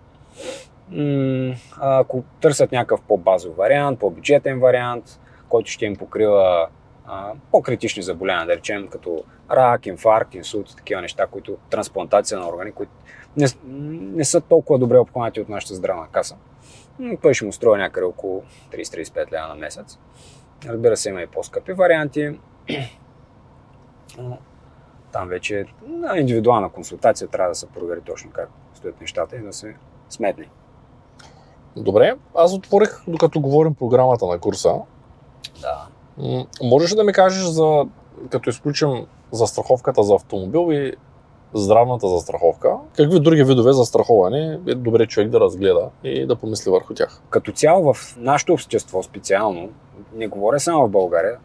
ако 1.80 2.24
търсят 2.40 2.72
някакъв 2.72 3.02
по-базов 3.02 3.56
вариант, 3.56 3.98
по-бюджетен 3.98 4.60
вариант, 4.60 5.20
който 5.48 5.70
ще 5.70 5.86
им 5.86 5.96
покрива 5.96 6.68
по-критични 7.50 8.02
заболявания, 8.02 8.46
да 8.46 8.56
речем, 8.56 8.88
като 8.88 9.24
рак, 9.50 9.86
инфаркт, 9.86 10.34
инсулт, 10.34 10.76
такива 10.76 11.00
неща, 11.00 11.26
които 11.26 11.56
трансплантация 11.70 12.38
на 12.38 12.48
органи, 12.48 12.72
които 12.72 12.92
не, 13.36 13.46
не 14.16 14.24
са 14.24 14.40
толкова 14.40 14.78
добре 14.78 14.98
обхванати 14.98 15.40
от 15.40 15.48
нашата 15.48 15.74
здравна 15.74 16.06
каса. 16.12 16.36
Той 17.22 17.34
ще 17.34 17.44
му 17.44 17.52
струва 17.52 17.78
някъде 17.78 18.06
около 18.06 18.42
30-35 18.72 19.32
лева 19.32 19.48
на 19.48 19.54
месец. 19.54 19.98
Разбира 20.66 20.96
се, 20.96 21.08
има 21.08 21.22
и 21.22 21.26
по-скъпи 21.26 21.72
варианти. 21.72 22.38
Там 25.12 25.28
вече 25.28 25.66
на 25.86 26.18
индивидуална 26.18 26.68
консултация 26.68 27.28
трябва 27.28 27.48
да 27.48 27.54
се 27.54 27.66
провери 27.66 28.00
точно 28.00 28.30
как 28.30 28.50
стоят 28.74 29.00
нещата 29.00 29.36
и 29.36 29.42
да 29.42 29.52
се 29.52 29.76
сметне. 30.08 30.48
Добре, 31.76 32.16
аз 32.34 32.54
отворих, 32.54 33.02
докато 33.08 33.40
говорим 33.40 33.74
програмата 33.74 34.26
на 34.26 34.38
курса. 34.38 34.74
Да. 35.60 35.86
Можеш 36.62 36.90
да 36.90 37.04
ми 37.04 37.12
кажеш 37.12 37.44
за, 37.44 37.84
като 38.30 38.50
изключим 38.50 39.06
застраховката 39.32 40.02
за 40.02 40.14
автомобил 40.14 40.72
и 40.72 40.92
здравната 41.54 42.08
застраховка, 42.08 42.76
какви 42.96 43.20
други 43.20 43.44
видове 43.44 43.72
застраховане 43.72 44.58
е 44.66 44.74
добре 44.74 45.06
човек 45.06 45.28
да 45.28 45.40
разгледа 45.40 45.90
и 46.04 46.26
да 46.26 46.36
помисли 46.36 46.70
върху 46.70 46.94
тях? 46.94 47.22
Като 47.30 47.52
цяло 47.52 47.94
в 47.94 48.16
нашето 48.18 48.52
общество 48.52 49.02
специално, 49.02 49.70
не 50.14 50.28
говоря 50.28 50.60
само 50.60 50.86
в 50.86 50.90
България, 50.90 51.36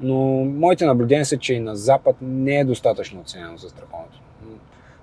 но 0.00 0.16
моите 0.44 0.86
наблюдения 0.86 1.26
са, 1.26 1.38
че 1.38 1.54
и 1.54 1.60
на 1.60 1.76
Запад 1.76 2.16
не 2.20 2.58
е 2.58 2.64
достатъчно 2.64 3.20
оценено 3.20 3.56
застраховането. 3.56 4.20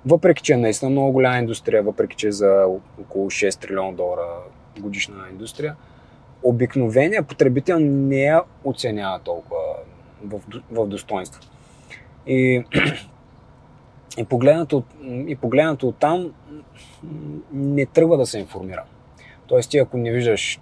Въпреки, 0.06 0.44
че 0.44 0.54
е 0.54 0.58
наистина 0.58 0.92
много 0.92 1.12
голяма 1.12 1.38
индустрия, 1.38 1.84
въпреки, 1.84 2.16
че 2.16 2.28
е 2.28 2.32
за 2.32 2.66
около 3.02 3.26
6 3.26 3.62
трилиона 3.62 3.92
долара 3.92 4.28
годишна 4.80 5.16
индустрия, 5.32 5.76
обикновеният 6.44 7.27
потребител 7.27 7.79
не 7.79 8.22
я 8.22 8.44
оценява 8.63 9.20
толкова 9.20 9.60
в, 10.25 10.41
в 10.72 10.88
достоинство. 10.88 11.41
И, 12.27 12.63
и, 14.17 14.24
погледнато, 14.24 14.84
и 15.03 15.36
погледнато 15.36 15.88
от 15.88 15.96
там 15.96 16.34
не 17.53 17.86
тръгва 17.86 18.17
да 18.17 18.25
се 18.25 18.39
информира. 18.39 18.84
Тоест 19.48 19.72
ти 19.72 19.77
ако 19.77 19.98
не 19.98 20.12
виждаш, 20.12 20.60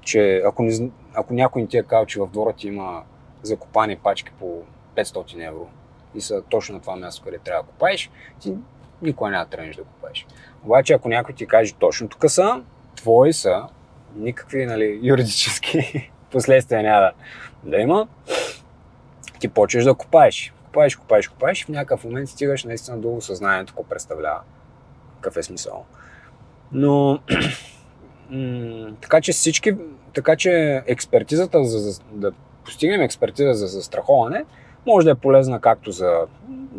че 0.00 0.42
ако, 0.46 0.62
не, 0.62 0.90
ако 1.14 1.34
някой 1.34 1.62
не 1.62 1.68
ти 1.68 1.78
е 1.78 1.82
казал, 1.82 2.06
че 2.06 2.20
в 2.20 2.26
двора 2.26 2.52
ти 2.52 2.68
има 2.68 3.02
закопани 3.42 3.96
пачки 3.96 4.32
по 4.38 4.62
500 4.96 5.48
евро 5.48 5.66
и 6.14 6.20
са 6.20 6.42
точно 6.42 6.74
на 6.74 6.80
това 6.80 6.96
място, 6.96 7.22
къде 7.24 7.38
трябва 7.38 7.62
да 7.62 7.68
купаеш, 7.68 8.10
ти 8.40 8.54
никога 9.02 9.30
няма 9.30 9.44
да 9.44 9.50
тръгнеш 9.50 9.76
да 9.76 9.84
купаеш. 9.84 10.26
Обаче 10.64 10.92
ако 10.92 11.08
някой 11.08 11.34
ти 11.34 11.46
каже 11.46 11.74
точно 11.74 12.08
тук 12.08 12.30
са, 12.30 12.62
твои 12.96 13.32
са, 13.32 13.68
никакви 14.16 14.66
нали, 14.66 15.00
юридически 15.02 16.10
последствия 16.30 16.82
няма 16.82 17.10
да, 17.64 17.76
има, 17.76 18.08
ти 19.38 19.48
почваш 19.48 19.84
да 19.84 19.94
купаеш. 19.94 20.52
Купаеш, 20.64 20.96
купаеш, 20.96 21.28
купаеш 21.28 21.62
и 21.62 21.64
в 21.64 21.68
някакъв 21.68 22.04
момент 22.04 22.28
стигаш 22.28 22.64
наистина 22.64 22.98
до 22.98 23.16
осъзнанието, 23.16 23.72
какво 23.72 23.88
представлява. 23.88 24.40
Какъв 25.14 25.36
е 25.36 25.42
смисъл. 25.42 25.84
Но 26.72 27.18
така 29.00 29.20
че 29.20 29.32
всички, 29.32 29.76
така 30.14 30.36
че 30.36 30.82
експертизата, 30.86 31.64
за, 31.64 31.78
за 31.78 32.00
да 32.12 32.32
постигнем 32.64 33.00
експертиза 33.00 33.54
за 33.54 33.66
застраховане, 33.66 34.44
може 34.86 35.04
да 35.04 35.10
е 35.10 35.14
полезна 35.14 35.60
както 35.60 35.90
за, 35.90 36.26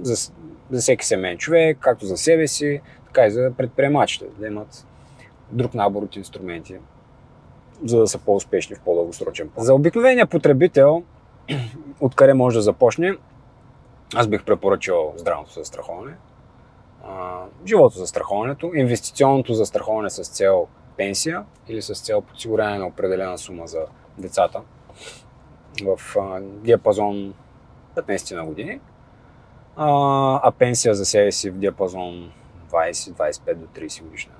за, 0.02 0.32
за 0.72 0.82
всеки 0.82 1.06
семейен 1.06 1.38
човек, 1.38 1.78
както 1.80 2.06
за 2.06 2.18
себе 2.18 2.48
си, 2.48 2.82
така 3.06 3.26
и 3.26 3.32
за 3.32 3.52
предприемачите, 3.58 4.26
да 4.40 4.48
имат 4.48 4.88
друг 5.52 5.74
набор 5.74 6.04
от 6.04 6.16
инструменти 6.16 6.76
за 7.86 8.00
да 8.00 8.08
са 8.08 8.18
по-успешни 8.18 8.76
в 8.76 8.80
по-дългосрочен 8.80 9.50
план. 9.50 9.66
За 9.66 9.74
обикновения 9.74 10.28
потребител, 10.28 11.04
откъде 12.00 12.34
може 12.34 12.58
да 12.58 12.62
започне, 12.62 13.18
аз 14.16 14.28
бих 14.28 14.44
препоръчал 14.44 15.14
здравното 15.18 15.54
застраховане, 15.54 16.14
живото 17.68 17.98
застраховането, 17.98 18.72
инвестиционното 18.76 19.54
застраховане 19.54 20.10
с 20.10 20.24
цел 20.24 20.68
пенсия 20.98 21.46
или 21.68 21.82
с 21.82 21.94
цел 22.02 22.22
подсигуряване 22.22 22.78
на 22.78 22.88
определена 22.88 23.38
сума 23.38 23.68
за 23.68 23.86
децата 24.18 24.62
в 25.84 26.00
диапазон 26.64 27.34
15 27.96 28.36
на 28.36 28.46
години, 28.46 28.80
а, 29.76 30.40
а 30.44 30.52
пенсия 30.52 30.96
за 30.96 31.06
себе 31.06 31.32
си 31.32 31.50
в 31.50 31.58
диапазон 31.58 32.32
20-25 32.72 33.56
до 33.56 33.66
30 33.66 34.04
годишна. 34.04 34.34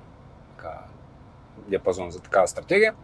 Диапазон 1.68 2.10
за 2.10 2.20
такава 2.20 2.48
стратегия. 2.48 2.94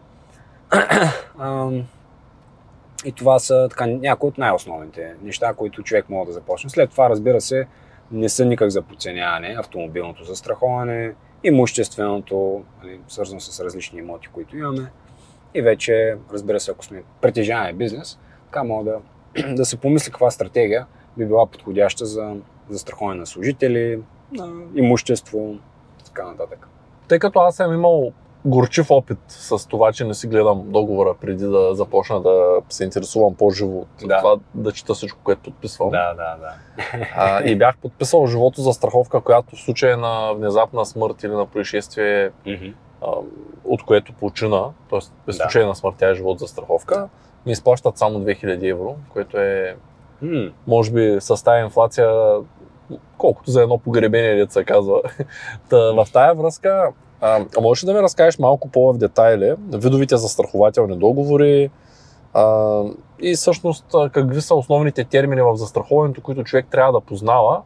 И 3.05 3.11
това 3.11 3.39
са 3.39 3.67
така, 3.69 3.85
някои 3.85 4.27
от 4.27 4.37
най-основните 4.37 5.15
неща, 5.21 5.53
които 5.53 5.83
човек 5.83 6.09
може 6.09 6.27
да 6.27 6.33
започне. 6.33 6.69
След 6.69 6.89
това, 6.89 7.09
разбира 7.09 7.41
се, 7.41 7.67
не 8.11 8.29
са 8.29 8.45
никак 8.45 8.69
за 8.69 8.81
подценяване. 8.81 9.55
Автомобилното 9.59 10.23
застраховане, 10.23 11.13
имущественото, 11.43 12.63
нали, 12.83 12.99
свързано 13.07 13.39
с 13.39 13.63
различни 13.63 13.99
имоти, 13.99 14.27
които 14.27 14.57
имаме. 14.57 14.91
И 15.53 15.61
вече, 15.61 16.17
разбира 16.33 16.59
се, 16.59 16.71
ако 16.71 16.85
сме 16.85 17.03
притежаваме 17.21 17.73
бизнес, 17.73 18.19
така 18.45 18.63
мога 18.63 18.91
да, 18.91 19.53
да 19.55 19.65
се 19.65 19.77
помисли 19.77 20.11
каква 20.11 20.31
стратегия 20.31 20.85
би 21.17 21.25
била 21.25 21.45
подходяща 21.45 22.05
за 22.05 22.35
застраховане 22.69 23.19
на 23.19 23.25
служители, 23.25 24.01
на 24.31 24.63
имущество, 24.75 25.55
така 26.05 26.25
нататък. 26.25 26.67
Тъй 27.07 27.19
като 27.19 27.39
аз 27.39 27.55
съм 27.55 27.73
имал 27.73 28.11
горчив 28.45 28.91
опит 28.91 29.17
с 29.27 29.67
това, 29.67 29.91
че 29.91 30.05
не 30.05 30.13
си 30.13 30.27
гледам 30.27 30.63
договора 30.65 31.15
преди 31.21 31.45
да 31.45 31.75
започна 31.75 32.21
да 32.21 32.59
се 32.69 32.83
интересувам 32.83 33.35
по-живо 33.35 33.79
от 33.79 33.87
Да. 34.05 34.17
това 34.17 34.35
да 34.55 34.71
чета 34.71 34.93
всичко, 34.93 35.19
което 35.23 35.41
подписвам. 35.41 35.89
Да, 35.89 36.13
да, 36.13 36.37
да. 36.39 36.53
А, 37.15 37.43
и 37.43 37.55
бях 37.55 37.77
подписал 37.77 38.27
живото 38.27 38.61
за 38.61 38.73
страховка, 38.73 39.21
която 39.21 39.55
в 39.55 39.59
случай 39.61 39.95
на 39.97 40.33
внезапна 40.33 40.85
смърт 40.85 41.23
или 41.23 41.31
на 41.31 41.45
происшествие, 41.45 42.31
Мгм. 42.45 42.65
а, 43.01 43.07
от 43.65 43.83
което 43.83 44.13
почина, 44.13 44.63
т.е. 44.89 44.99
в 44.99 45.25
Да. 45.25 45.33
случай 45.33 45.65
на 45.65 45.75
смърт 45.75 45.95
тя 45.97 46.09
е 46.09 46.15
живот 46.15 46.39
за 46.39 46.47
страховка, 46.47 47.09
ми 47.45 47.51
изплащат 47.51 47.97
само 47.97 48.19
2000 48.19 48.69
евро, 48.71 48.95
което 49.13 49.37
е, 49.37 49.75
М, 50.21 50.51
може 50.67 50.91
би, 50.91 51.17
с 51.19 51.43
тази 51.43 51.63
инфлация, 51.63 52.35
колкото 53.17 53.51
за 53.51 53.61
едно 53.61 53.77
погребение, 53.77 54.45
се 54.49 54.63
казва. 54.63 55.01
Та, 55.69 55.77
в 55.77 56.07
тая 56.13 56.35
връзка, 56.35 56.91
а, 57.21 57.45
а 57.57 57.61
можеш 57.61 57.83
ли 57.83 57.85
да 57.85 57.93
ми 57.93 58.01
разкажеш 58.01 58.39
малко 58.39 58.67
по 58.69 58.93
в 58.93 58.97
детайли 58.97 59.55
видовите 59.73 60.17
застрахователни 60.17 60.97
договори 60.97 61.69
а, 62.33 62.81
и 63.19 63.35
всъщност 63.35 63.85
какви 64.11 64.41
са 64.41 64.55
основните 64.55 65.03
термини 65.03 65.41
в 65.41 65.55
застраховането, 65.55 66.21
които 66.21 66.43
човек 66.43 66.65
трябва 66.71 66.93
да 66.93 67.01
познава, 67.01 67.61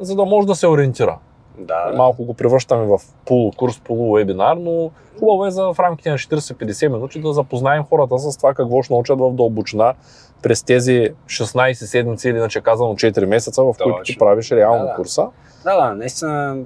за 0.00 0.14
да 0.14 0.24
може 0.24 0.46
да 0.46 0.54
се 0.54 0.66
ориентира. 0.66 1.18
Да. 1.58 1.92
Малко 1.96 2.24
го 2.24 2.34
превръщаме 2.34 2.86
в 2.86 3.00
полу 3.26 3.52
курс, 3.56 3.80
полу 3.80 4.14
вебинар, 4.14 4.56
но 4.56 4.90
хубаво 5.18 5.46
е 5.46 5.50
за 5.50 5.72
в 5.72 5.78
рамките 5.78 6.10
на 6.10 6.18
40-50 6.18 6.88
минути 6.88 7.20
да 7.20 7.32
запознаем 7.32 7.84
хората 7.84 8.18
с 8.18 8.36
това 8.36 8.54
какво 8.54 8.82
ще 8.82 8.92
научат 8.92 9.18
в 9.18 9.32
дълбочина 9.32 9.94
през 10.42 10.62
тези 10.62 11.08
16 11.26 11.72
седмици 11.72 12.28
или 12.28 12.36
иначе 12.36 12.60
казано 12.60 12.94
4 12.94 13.24
месеца, 13.24 13.62
в 13.62 13.74
които 13.82 14.00
ти 14.04 14.18
правиш 14.18 14.50
реално 14.50 14.82
Да, 14.84 14.88
да. 14.90 14.94
курса. 14.94 15.26
Да, 15.64 15.76
да, 15.76 15.94
наистина, 15.94 16.56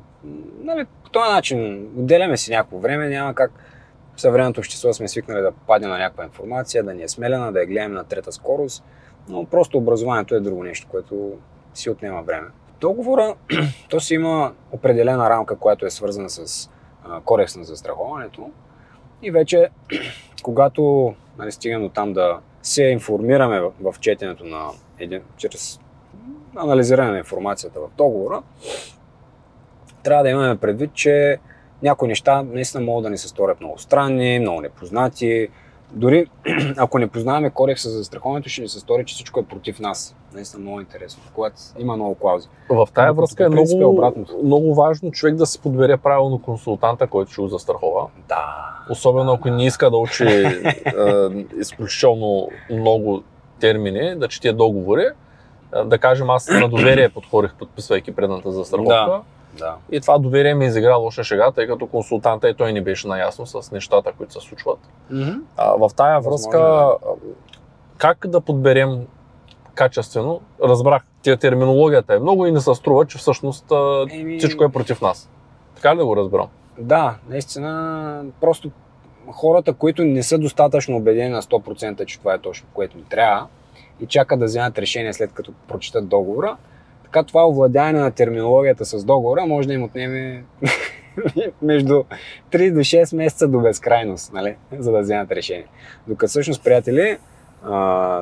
нали, 0.60 0.86
по 1.04 1.10
този 1.10 1.32
начин 1.32 1.88
отделяме 1.98 2.36
си 2.36 2.50
някакво 2.50 2.78
време, 2.78 3.08
няма 3.08 3.34
как 3.34 3.52
съвременното 4.16 4.60
общество 4.60 4.92
сме 4.92 5.08
свикнали 5.08 5.40
да 5.40 5.52
паднем 5.52 5.90
на 5.90 5.98
някаква 5.98 6.24
информация, 6.24 6.84
да 6.84 6.94
ни 6.94 7.02
е 7.02 7.08
смелена, 7.08 7.52
да 7.52 7.60
я 7.60 7.66
гледаме 7.66 7.94
на 7.94 8.04
трета 8.04 8.32
скорост, 8.32 8.84
но 9.28 9.44
просто 9.44 9.78
образованието 9.78 10.34
е 10.34 10.40
друго 10.40 10.64
нещо, 10.64 10.86
което 10.90 11.32
си 11.74 11.90
отнема 11.90 12.22
време. 12.22 12.48
Договора, 12.80 13.34
то 13.90 14.00
си 14.00 14.14
има 14.14 14.52
определена 14.72 15.30
рамка, 15.30 15.56
която 15.56 15.86
е 15.86 15.90
свързана 15.90 16.30
с 16.30 16.70
кодекс 17.24 17.56
на 17.56 17.64
застраховането 17.64 18.50
и 19.22 19.30
вече, 19.30 19.68
когато 20.42 21.14
нали, 21.38 21.52
стигнем 21.52 21.82
до 21.82 21.88
там 21.88 22.12
да 22.12 22.38
се 22.62 22.84
информираме 22.84 23.60
в, 23.60 23.72
в 23.80 24.00
четенето 24.00 24.44
на 24.44 24.68
един, 24.98 25.22
чрез 25.36 25.80
анализиране 26.56 27.10
на 27.10 27.18
информацията 27.18 27.80
в 27.80 27.88
договора, 27.96 28.42
трябва 30.04 30.22
да 30.24 30.30
имаме 30.30 30.56
предвид, 30.56 30.90
че 30.94 31.38
някои 31.82 32.08
неща 32.08 32.42
наистина 32.42 32.84
могат 32.84 33.02
да 33.02 33.10
ни 33.10 33.18
се 33.18 33.28
сторят 33.28 33.60
много 33.60 33.78
странни, 33.78 34.38
много 34.38 34.60
непознати. 34.60 35.48
Дори 35.92 36.26
ако 36.76 36.98
не 36.98 37.06
познаваме 37.06 37.50
кодекса 37.50 37.90
за 37.90 37.98
застраховането, 37.98 38.48
ще 38.48 38.62
ни 38.62 38.68
се 38.68 38.80
стори, 38.80 39.04
че 39.04 39.14
всичко 39.14 39.40
е 39.40 39.44
против 39.44 39.80
нас. 39.80 40.16
Наистина 40.34 40.62
много 40.62 40.80
интересно, 40.80 41.22
когато 41.34 41.56
има 41.78 41.96
много 41.96 42.14
клаузи. 42.14 42.48
В 42.68 42.88
тая 42.94 43.08
Докато 43.08 43.20
връзка 43.20 43.42
е 43.42 43.46
е 43.46 43.48
много, 43.48 43.88
обратното. 43.90 44.38
много 44.44 44.74
важно 44.74 45.10
човек 45.10 45.34
да 45.34 45.46
си 45.46 45.58
подбере 45.60 45.96
правилно 45.96 46.42
консултанта, 46.42 47.06
който 47.06 47.32
ще 47.32 47.40
го 47.42 47.48
застрахова. 47.48 48.06
Да. 48.28 48.44
Особено 48.90 49.32
ако 49.32 49.50
не 49.50 49.66
иска 49.66 49.90
да 49.90 49.96
учи 49.96 50.24
е, 50.28 50.64
изключително 51.60 52.48
много 52.70 53.22
термини, 53.60 54.14
да 54.16 54.28
чете 54.28 54.52
договори. 54.52 55.06
Е, 55.76 55.84
Да 55.84 55.98
кажем, 55.98 56.30
аз 56.30 56.48
на 56.48 56.68
доверие 56.68 57.08
подходих, 57.08 57.54
подписвайки 57.54 58.14
предната 58.14 58.52
застраховка. 58.52 58.94
Да. 58.94 59.20
Да. 59.58 59.76
И 59.92 60.00
това 60.00 60.18
доверие 60.18 60.54
ми 60.54 60.66
изигра 60.66 60.96
лоша 60.96 61.24
шега, 61.24 61.50
тъй 61.50 61.66
като 61.66 61.86
консултанта 61.86 62.48
и 62.48 62.54
той 62.54 62.72
не 62.72 62.80
беше 62.80 63.08
наясно 63.08 63.46
с 63.46 63.70
нещата, 63.70 64.12
които 64.12 64.32
се 64.32 64.40
случват. 64.40 64.78
А, 65.56 65.72
в 65.72 65.90
тая 65.96 66.20
Възможно 66.20 66.30
връзка, 66.30 66.56
е, 66.56 66.60
да. 66.60 66.66
а, 66.66 67.14
как 67.98 68.26
да 68.26 68.40
подберем 68.40 69.06
качествено? 69.74 70.40
Разбрах, 70.62 71.02
тия 71.22 71.36
терминологията 71.36 72.14
е 72.14 72.18
много 72.18 72.46
и 72.46 72.52
не 72.52 72.60
се 72.60 72.74
струва, 72.74 73.06
че 73.06 73.18
всъщност 73.18 73.64
Еми, 74.10 74.38
всичко 74.38 74.64
е 74.64 74.68
против 74.68 75.00
нас. 75.00 75.30
Така 75.74 75.94
ли 75.94 75.98
да 75.98 76.06
го 76.06 76.16
разбирам? 76.16 76.48
Да, 76.78 77.14
наистина, 77.28 78.24
просто 78.40 78.70
хората, 79.32 79.72
които 79.72 80.04
не 80.04 80.22
са 80.22 80.38
достатъчно 80.38 80.96
убедени 80.96 81.28
на 81.28 81.42
100%, 81.42 82.06
че 82.06 82.18
това 82.18 82.34
е 82.34 82.38
точно 82.38 82.68
което 82.74 82.98
им 82.98 83.04
трябва 83.10 83.46
и 84.00 84.06
чакат 84.06 84.38
да 84.38 84.44
вземат 84.44 84.78
решение 84.78 85.12
след 85.12 85.32
като 85.32 85.52
прочитат 85.68 86.08
договора, 86.08 86.56
така 87.14 87.26
това 87.26 87.48
овладяване 87.48 88.00
на 88.00 88.10
терминологията 88.10 88.84
с 88.84 89.04
договора 89.04 89.46
може 89.46 89.68
да 89.68 89.74
им 89.74 89.82
отнеме 89.82 90.44
между 91.62 92.04
3 92.50 92.72
до 92.72 92.78
6 92.78 93.16
месеца 93.16 93.48
до 93.48 93.60
безкрайност, 93.60 94.32
нали? 94.32 94.56
за 94.78 94.92
да 94.92 95.00
вземат 95.00 95.30
решение. 95.30 95.66
Докато 96.06 96.30
всъщност, 96.30 96.64
приятели, 96.64 97.18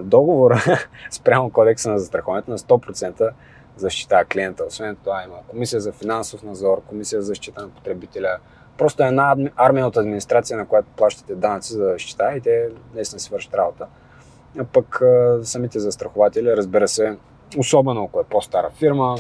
договора 0.03 0.63
спрямо 1.11 1.51
кодекса 1.51 1.91
на 1.91 1.99
застраховането 1.99 2.51
на 2.51 2.59
100% 2.59 3.31
защитава 3.77 4.25
клиента. 4.25 4.65
Освен 4.65 4.97
това 5.05 5.23
има 5.25 5.37
комисия 5.49 5.81
за 5.81 5.93
финансов 5.93 6.43
надзор, 6.43 6.83
комисия 6.89 7.21
за 7.21 7.27
защита 7.27 7.63
на 7.63 7.69
потребителя. 7.69 8.39
Просто 8.79 9.03
една 9.03 9.37
адми- 9.37 9.53
армия 9.57 9.87
от 9.87 9.97
администрация, 9.97 10.57
на 10.57 10.67
която 10.67 10.89
плащате 10.97 11.35
данъци 11.35 11.73
за 11.73 11.85
защита 11.85 12.33
и 12.37 12.41
те 12.41 12.69
наистина 12.95 13.21
си 13.21 13.31
вършат 13.33 13.55
работа. 13.55 13.87
А 14.59 14.65
пък 14.65 15.03
самите 15.43 15.79
застрахователи, 15.79 16.57
разбира 16.57 16.89
се, 16.89 17.17
особено 17.59 18.05
ако 18.05 18.21
е 18.21 18.25
по-стара 18.25 18.71
фирма, 18.71 19.17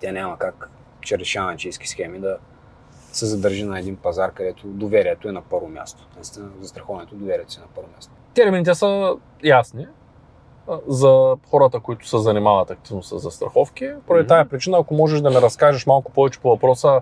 тя 0.00 0.12
няма 0.12 0.38
как 0.38 0.70
чрез 1.00 1.26
шаначийски 1.26 1.88
схеми 1.88 2.18
да 2.18 2.36
се 3.12 3.26
задържи 3.26 3.64
на 3.64 3.78
един 3.78 3.96
пазар, 3.96 4.32
където 4.32 4.66
доверието 4.66 5.28
е 5.28 5.32
на 5.32 5.42
първо 5.42 5.68
място. 5.68 6.06
Наистина, 6.14 6.48
застраховането 6.60 7.14
доверието 7.14 7.54
е 7.58 7.60
на 7.60 7.66
първо 7.74 7.88
място. 7.96 8.12
Термините 8.34 8.74
са 8.74 9.16
ясни 9.44 9.86
за 10.88 11.36
хората, 11.50 11.80
които 11.80 12.08
се 12.08 12.18
занимават 12.18 12.70
активно 12.70 13.02
с 13.02 13.18
застраховки. 13.18 13.90
Поради 14.06 14.22
Мгм. 14.22 14.28
тая 14.28 14.48
причина, 14.48 14.78
ако 14.78 14.94
можеш 14.94 15.20
да 15.20 15.30
ми 15.30 15.36
разкажеш 15.36 15.86
малко 15.86 16.12
повече 16.12 16.40
по 16.40 16.48
въпроса 16.48 17.00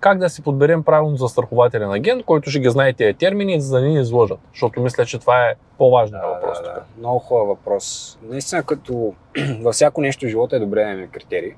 как 0.00 0.18
да 0.18 0.30
си 0.30 0.42
подберем 0.42 0.82
правилно 0.82 1.16
застрахователен 1.16 1.90
агент, 1.90 2.24
който 2.24 2.50
ще 2.50 2.60
ги 2.60 2.70
знае 2.70 2.92
тези 2.92 3.14
термини, 3.14 3.60
за 3.60 3.80
да 3.80 3.86
ни 3.86 4.00
изложат. 4.00 4.38
Защото 4.52 4.80
мисля, 4.80 5.06
че 5.06 5.18
това 5.18 5.48
е 5.48 5.54
по-важният 5.78 6.24
въпрос. 6.26 6.58
да, 6.58 6.64
да. 6.64 6.82
Много 6.98 7.18
хубав 7.18 7.48
въпрос. 7.48 8.18
Наистина, 8.22 8.62
като 8.62 9.14
във 9.60 9.74
всяко 9.74 10.00
нещо 10.00 10.26
в 10.26 10.28
живота 10.28 10.56
е 10.56 10.58
добре 10.58 10.84
да 10.84 10.90
имаме 10.90 11.06
критерии. 11.06 11.52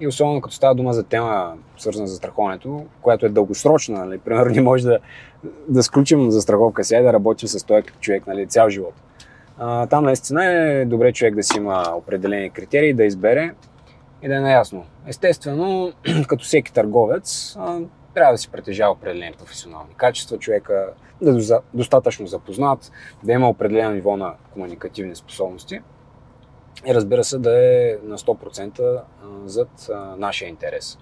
И 0.00 0.06
особено 0.06 0.40
като 0.40 0.54
става 0.54 0.74
дума 0.74 0.92
за 0.92 1.02
тема, 1.02 1.54
свързана 1.78 2.08
с 2.08 2.10
застраховането, 2.10 2.84
която 3.02 3.26
е 3.26 3.28
дългосрочна. 3.28 4.04
Нали? 4.04 4.18
Примерно 4.24 4.54
не 4.54 4.62
може 4.62 4.84
да, 4.84 4.98
да 5.68 5.82
сключим 5.82 6.30
застраховка 6.30 6.84
сега 6.84 7.00
и 7.00 7.04
да 7.04 7.12
работим 7.12 7.48
с 7.48 7.64
този 7.64 7.82
човек 8.00 8.26
нали, 8.26 8.46
цял 8.46 8.68
живот. 8.68 8.94
А, 9.58 9.86
там 9.86 10.04
наистина 10.04 10.44
е 10.44 10.84
добре 10.84 11.12
човек 11.12 11.34
да 11.34 11.42
си 11.42 11.56
има 11.56 11.84
определени 11.96 12.50
критерии, 12.50 12.92
да 12.94 13.04
избере 13.04 13.54
и 14.22 14.28
да 14.28 14.36
е 14.36 14.40
наясно. 14.40 14.86
Естествено, 15.06 15.92
като 16.28 16.44
всеки 16.44 16.72
търговец, 16.72 17.56
трябва 18.14 18.32
да 18.32 18.38
си 18.38 18.50
притежава 18.50 18.92
определени 18.92 19.32
професионални 19.38 19.94
качества, 19.96 20.38
човека 20.38 20.92
да 21.22 21.30
е 21.30 21.60
достатъчно 21.74 22.26
запознат, 22.26 22.92
да 23.24 23.32
има 23.32 23.48
определено 23.48 23.90
ниво 23.90 24.16
на 24.16 24.34
комуникативни 24.52 25.16
способности 25.16 25.80
и 26.86 26.94
разбира 26.94 27.24
се 27.24 27.38
да 27.38 27.58
е 27.58 27.96
на 28.04 28.18
100% 28.18 28.80
а, 28.80 29.02
зад 29.44 29.90
нашия 30.16 30.48
интерес. 30.48 30.98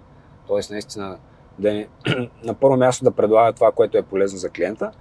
Тоест 0.47 0.71
наистина 0.71 1.19
да 1.59 1.73
е 1.73 1.87
на 2.45 2.55
първо 2.55 2.77
място 2.77 3.05
да 3.05 3.11
предлага 3.11 3.53
това, 3.53 3.73
което 3.73 3.99
е 3.99 4.03
полезно 4.03 4.39
за 4.39 4.51
клиента, 4.51 4.93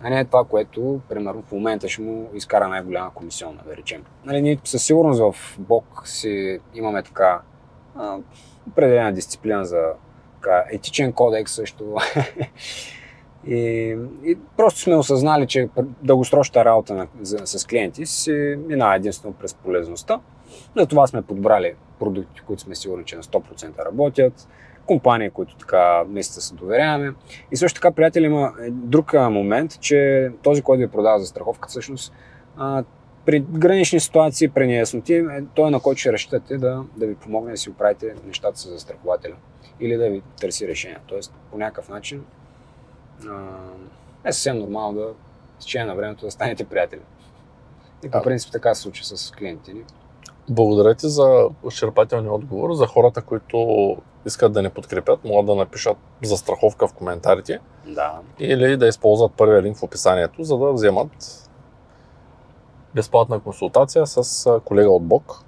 а 0.00 0.10
не 0.10 0.24
това, 0.24 0.44
което, 0.44 1.00
примерно, 1.08 1.42
в 1.42 1.52
момента 1.52 1.88
ще 1.88 2.02
му 2.02 2.30
изкара 2.34 2.68
най-голяма 2.68 3.10
комисионна, 3.14 3.62
да 3.66 3.76
речем. 3.76 4.04
Нали, 4.24 4.42
ние 4.42 4.58
със 4.64 4.82
сигурност 4.82 5.20
в 5.20 5.56
Бог 5.58 6.02
си 6.04 6.60
имаме 6.74 7.02
така 7.02 7.40
а, 7.98 8.18
определена 8.68 9.12
дисциплина 9.12 9.64
за 9.64 9.82
така, 10.34 10.64
етичен 10.70 11.12
кодекс 11.12 11.52
също. 11.52 11.96
и, 13.46 13.96
и 14.24 14.38
просто 14.56 14.80
сме 14.80 14.96
осъзнали, 14.96 15.46
че 15.46 15.68
дългосрочната 16.02 16.64
работа 16.64 16.94
на, 16.94 17.06
за, 17.20 17.38
с 17.46 17.66
клиенти 17.66 18.06
си 18.06 18.56
минава 18.66 18.96
единствено 18.96 19.34
през 19.34 19.54
полезността. 19.54 20.20
Затова 20.76 21.06
сме 21.06 21.22
подбрали 21.22 21.74
продукти, 21.98 22.40
които 22.46 22.62
сме 22.62 22.74
сигурни, 22.74 23.04
че 23.04 23.16
на 23.16 23.22
100% 23.22 23.84
работят, 23.86 24.48
компании, 24.86 25.30
които 25.30 25.56
така 25.56 26.04
наистина 26.08 26.42
се 26.42 26.54
доверяваме. 26.54 27.12
И 27.52 27.56
също 27.56 27.80
така, 27.80 27.94
приятели, 27.94 28.24
има 28.24 28.52
друг 28.70 29.12
момент, 29.12 29.80
че 29.80 30.30
този, 30.42 30.62
който 30.62 30.80
ви 30.80 30.88
продава 30.88 31.18
за 31.18 31.26
страховка, 31.26 31.68
всъщност 31.68 32.12
при 33.26 33.40
гранични 33.40 34.00
ситуации, 34.00 34.48
при 34.48 34.66
неясноти, 34.66 35.14
е 35.14 35.44
той 35.54 35.70
на 35.70 35.80
който 35.80 36.00
ще 36.00 36.12
разчитате 36.12 36.58
да, 36.58 36.84
да 36.96 37.06
ви 37.06 37.14
помогне 37.14 37.50
да 37.50 37.56
си 37.56 37.70
оправите 37.70 38.14
нещата 38.26 38.58
с 38.58 38.68
застрахователя 38.68 39.34
или 39.80 39.96
да 39.96 40.10
ви 40.10 40.22
търси 40.40 40.68
решение. 40.68 40.98
Тоест, 41.06 41.34
по 41.50 41.58
някакъв 41.58 41.88
начин 41.88 42.24
е 44.24 44.32
съвсем 44.32 44.58
нормално 44.58 44.98
да 44.98 45.08
с 45.58 45.64
течение 45.64 45.86
на 45.86 45.94
времето 45.94 46.24
да 46.24 46.30
станете 46.30 46.64
приятели. 46.64 47.00
И 48.04 48.10
по 48.10 48.22
принцип 48.22 48.52
така 48.52 48.74
се 48.74 48.82
случва 48.82 49.04
с 49.04 49.30
клиентите 49.32 49.72
ни. 49.72 49.82
Благодаря 50.48 50.94
ти 50.94 51.08
за 51.08 51.48
изчерпателния 51.68 52.32
отговор. 52.32 52.72
За 52.72 52.86
хората, 52.86 53.22
които 53.22 53.96
искат 54.26 54.52
да 54.52 54.62
ни 54.62 54.70
подкрепят, 54.70 55.24
могат 55.24 55.46
да 55.46 55.54
напишат 55.54 55.96
застраховка 56.24 56.88
в 56.88 56.92
коментарите 56.92 57.60
Да. 57.86 58.20
или 58.38 58.76
да 58.76 58.86
използват 58.86 59.32
първия 59.36 59.62
линк 59.62 59.76
в 59.76 59.82
описанието, 59.82 60.44
за 60.44 60.58
да 60.58 60.72
вземат 60.72 61.45
безплатна 62.96 63.40
консултация 63.40 64.06
с 64.06 64.60
колега 64.64 64.90
от 64.90 65.02
БОК 65.04 65.42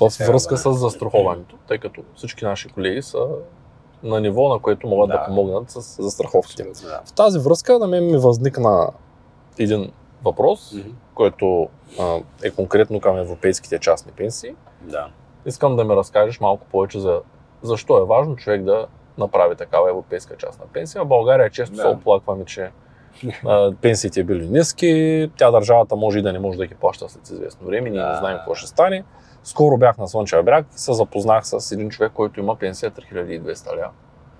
в 0.00 0.10
връзка 0.26 0.56
с 0.56 0.72
застраховането, 0.72 1.56
тъй 1.68 1.78
като 1.78 2.02
всички 2.14 2.44
наши 2.44 2.68
колеги 2.68 3.02
са 3.02 3.26
на 4.02 4.20
ниво, 4.20 4.48
на 4.48 4.58
което 4.58 4.86
могат 4.86 5.08
да, 5.10 5.18
Да. 5.18 5.24
помогнат 5.26 5.70
с 5.70 6.02
застраховките. 6.02 6.62
Да. 6.62 7.00
В 7.04 7.12
тази 7.12 7.38
връзка 7.38 7.78
на 7.78 7.86
мен 7.86 8.06
ми 8.06 8.16
възникна 8.18 8.90
един 9.58 9.92
въпрос, 10.24 10.72
Мгм. 10.72 10.88
който 11.14 11.68
а, 12.00 12.18
е 12.42 12.50
конкретно 12.50 13.00
към 13.00 13.18
европейските 13.18 13.78
частни 13.78 14.12
пенсии. 14.12 14.54
Да. 14.82 15.06
Искам 15.46 15.76
да 15.76 15.84
ми 15.84 15.96
разкажеш 15.96 16.40
малко 16.40 16.66
повече 16.70 17.00
за 17.00 17.20
защо 17.62 17.98
е 17.98 18.04
важно 18.04 18.36
човек 18.36 18.62
да 18.62 18.86
направи 19.18 19.56
такава 19.56 19.90
европейска 19.90 20.36
частна 20.36 20.64
пенсия. 20.72 21.04
В 21.04 21.08
България 21.08 21.50
често 21.50 21.76
Да. 21.76 21.82
се 21.82 21.88
оплакваме, 21.88 22.44
че 22.44 22.70
а, 23.46 23.72
пенсиите 23.82 24.24
били 24.24 24.48
ниски, 24.48 25.30
тя 25.36 25.50
държавата 25.50 25.96
може 25.96 26.18
и 26.18 26.22
да 26.22 26.32
не 26.32 26.38
може 26.38 26.58
да 26.58 26.66
ги 26.66 26.74
плаща 26.74 27.08
след 27.08 27.30
известно 27.30 27.66
време, 27.66 27.90
ние 27.90 28.06
не 28.06 28.16
знаем 28.16 28.36
какво 28.36 28.54
ще 28.54 28.66
стане. 28.66 29.04
Скоро 29.44 29.78
бях 29.78 29.98
на 29.98 30.08
Слънчев 30.08 30.44
бряг 30.44 30.66
и 30.76 30.78
се 30.78 30.92
запознах 30.92 31.46
с 31.46 31.72
един 31.72 31.90
човек, 31.90 32.12
който 32.14 32.40
има 32.40 32.56
пенсия 32.56 32.90
3200 32.90 33.76
лева. 33.76 33.90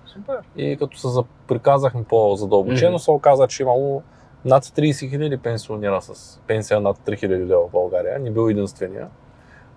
Супер. 0.05 0.37
И 0.55 0.77
като 0.77 0.97
се 0.97 1.07
заприказахме 1.07 2.03
по-задълбочено, 2.03 2.99
се 2.99 3.11
оказа, 3.11 3.47
че 3.47 3.63
имало 3.63 4.03
над 4.45 4.63
30 4.63 5.09
хиляди 5.09 5.37
пенсионера 5.37 6.01
с 6.01 6.39
пенсия 6.47 6.79
над 6.79 6.97
3000 6.97 7.29
лева 7.29 7.67
в 7.67 7.71
България. 7.71 8.19
Не 8.19 8.31
бил 8.31 8.49
единствения. 8.49 9.07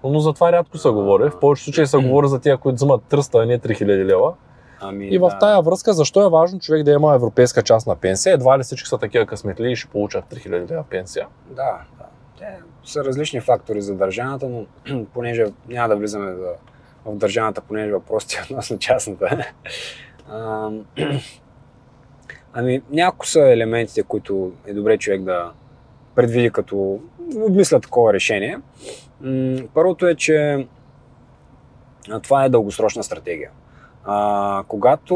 Но 0.04 0.18
за 0.18 0.32
това 0.32 0.52
рядко 0.52 0.78
се 0.78 0.88
говори. 0.88 1.30
В 1.30 1.40
повечето 1.40 1.64
случаи 1.64 1.86
се 1.86 1.98
говори 1.98 2.28
за 2.28 2.40
тия, 2.40 2.56
които 2.56 2.74
взимат 2.74 3.02
300, 3.10 3.42
а 3.42 3.46
не 3.46 3.58
3000 3.58 4.04
лева. 4.04 4.34
Ами, 4.84 5.06
И 5.06 5.18
в 5.18 5.28
да. 5.28 5.38
тая 5.38 5.62
връзка, 5.62 5.92
защо 5.92 6.26
е 6.26 6.30
важно 6.30 6.60
човек 6.60 6.82
да 6.82 6.90
има 6.90 7.14
европейска 7.14 7.62
частна 7.62 7.96
пенсия? 7.96 8.34
Едва 8.34 8.58
ли 8.58 8.62
всички 8.62 8.88
са 8.88 8.98
такива 8.98 9.26
късметли 9.26 9.72
и 9.72 9.76
ще 9.76 9.88
получат 9.88 10.24
3000 10.24 10.70
лева 10.70 10.84
пенсия? 10.90 11.26
Да, 11.50 11.80
да. 11.98 12.04
Те 12.38 12.46
са 12.84 13.04
различни 13.04 13.40
фактори 13.40 13.82
за 13.82 13.94
държавата, 13.94 14.48
но 14.48 14.66
понеже 15.14 15.44
няма 15.68 15.88
да 15.88 15.96
влизаме 15.96 16.32
в, 16.32 16.54
в 17.04 17.16
държавата, 17.16 17.60
понеже 17.60 17.92
въпросите 17.92 18.36
е 18.36 18.42
относно 18.42 18.78
частната. 18.78 19.52
Ам, 20.30 20.84
ами, 22.52 22.82
някои 22.90 23.28
са 23.28 23.40
елементите, 23.40 24.02
които 24.02 24.52
е 24.66 24.74
добре 24.74 24.98
човек 24.98 25.22
да 25.22 25.50
предвиди 26.14 26.50
като 26.50 27.00
обмисля 27.36 27.80
такова 27.80 28.12
решение. 28.12 28.58
Първото 29.74 30.06
е, 30.06 30.14
че 30.14 30.66
а, 32.10 32.20
това 32.20 32.44
е 32.44 32.48
дългосрочна 32.48 33.02
стратегия. 33.02 33.50
А, 34.04 34.64
когато 34.68 35.14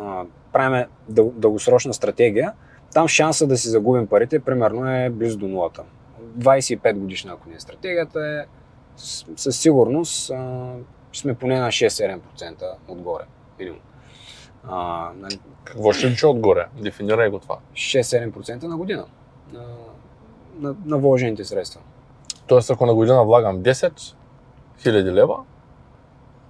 а, 0.00 0.24
правим 0.52 0.84
дъл- 1.12 1.32
дългосрочна 1.32 1.94
стратегия, 1.94 2.52
там 2.94 3.08
шанса 3.08 3.46
да 3.46 3.56
си 3.56 3.68
загубим 3.68 4.06
парите 4.06 4.40
примерно 4.40 4.90
е 4.94 5.10
близо 5.10 5.38
до 5.38 5.48
нулата. 5.48 5.82
25 6.38 6.94
годишна, 6.98 7.32
ако 7.32 7.48
не 7.48 7.54
е 7.54 7.60
стратегията, 7.60 8.26
е 8.26 8.44
със 9.36 9.60
сигурност 9.60 10.30
а, 10.30 10.72
сме 11.12 11.34
поне 11.34 11.60
на 11.60 11.68
6-7% 11.68 12.18
отгоре. 12.88 13.22
Минимум. 13.58 13.80
А, 14.68 15.10
нали, 15.16 15.40
Какво 15.64 15.92
ще 15.92 16.10
личи 16.10 16.26
отгоре? 16.26 16.66
Дефинирай 16.82 17.28
го 17.30 17.38
това. 17.38 17.58
6-7% 17.72 18.62
на 18.64 18.76
година 18.76 19.04
на, 19.52 19.62
на, 20.58 20.74
на 20.84 20.98
вложените 20.98 21.44
средства. 21.44 21.80
Тоест, 22.46 22.70
ако 22.70 22.86
на 22.86 22.94
година 22.94 23.24
влагам 23.24 23.62
10 23.62 24.14
000 24.80 25.12
лева, 25.12 25.36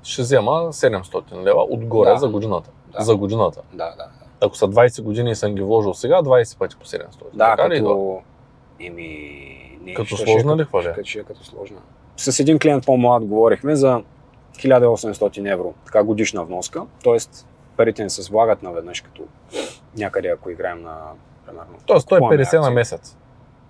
ще 0.02 0.22
взема 0.22 0.50
700 0.50 1.02
лева 1.37 1.62
отгоре 1.64 2.11
Да. 2.11 2.16
за 2.16 2.28
годината. 2.28 2.70
Да. 2.88 3.04
За 3.04 3.16
годината. 3.16 3.61
Да, 3.72 3.84
да, 3.87 3.96
да. 3.96 4.08
Ако 4.40 4.56
са 4.56 4.66
20 4.66 5.02
години 5.02 5.30
и 5.30 5.34
съм 5.34 5.54
ги 5.54 5.62
вложил 5.62 5.94
сега, 5.94 6.16
20 6.16 6.58
пъти 6.58 6.76
по 6.76 6.87
700. 6.87 6.98
Да, 7.34 7.56
така 7.56 7.68
като... 7.68 8.18
Еми... 8.80 9.08
Не, 9.82 9.94
Като 9.94 10.06
ще- 10.08 10.24
сложна 10.24 10.56
ли 10.56 10.64
хваля? 10.64 10.92
Ще, 10.92 11.04
ще 11.04 11.18
е 11.18 11.22
като 11.22 11.44
сложна. 11.44 11.76
С 12.16 12.40
един 12.40 12.58
клиент 12.58 12.87
по-млад 12.87 13.24
говорихме 13.24 13.76
за 13.76 14.02
1800 14.54 15.52
евро 15.52 15.74
така 15.84 16.02
годишна 16.04 16.44
вноска, 16.44 16.82
т.е. 17.04 17.16
парите 17.76 18.02
не 18.02 18.11
се 18.11 18.32
влагат 18.32 18.62
наведнъж, 18.62 19.00
като 19.00 19.22
някъде, 19.96 20.28
ако 20.28 20.50
играем 20.50 20.82
на, 20.82 20.96
примерно, 21.46 21.70
Тоест, 21.87 22.08
той 22.08 22.18
е 22.18 22.20
купуваме 22.20 22.44
50 22.44 22.52
на 22.52 22.58
акции. 22.58 22.74
месец. 22.74 23.16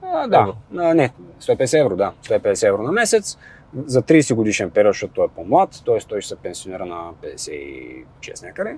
А, 0.02 0.26
да, 0.26 0.38
Евро. 0.38 0.54
а, 0.78 0.94
не, 0.94 1.10
150 1.40 1.80
евро, 1.80 1.96
да. 1.96 2.12
150 2.22 2.68
евро 2.68 2.82
на 2.82 2.92
месец. 2.92 3.38
За 3.76 4.02
30 4.02 4.34
годишен 4.34 4.70
период, 4.70 4.94
защото 4.94 5.14
той 5.14 5.24
е 5.24 5.28
по-млад, 5.28 5.82
т.е. 5.86 5.98
той 5.98 6.20
ще 6.20 6.28
се 6.28 6.36
пенсионира 6.36 6.86
на 6.86 7.10
56 7.22 8.42
някъде, 8.42 8.76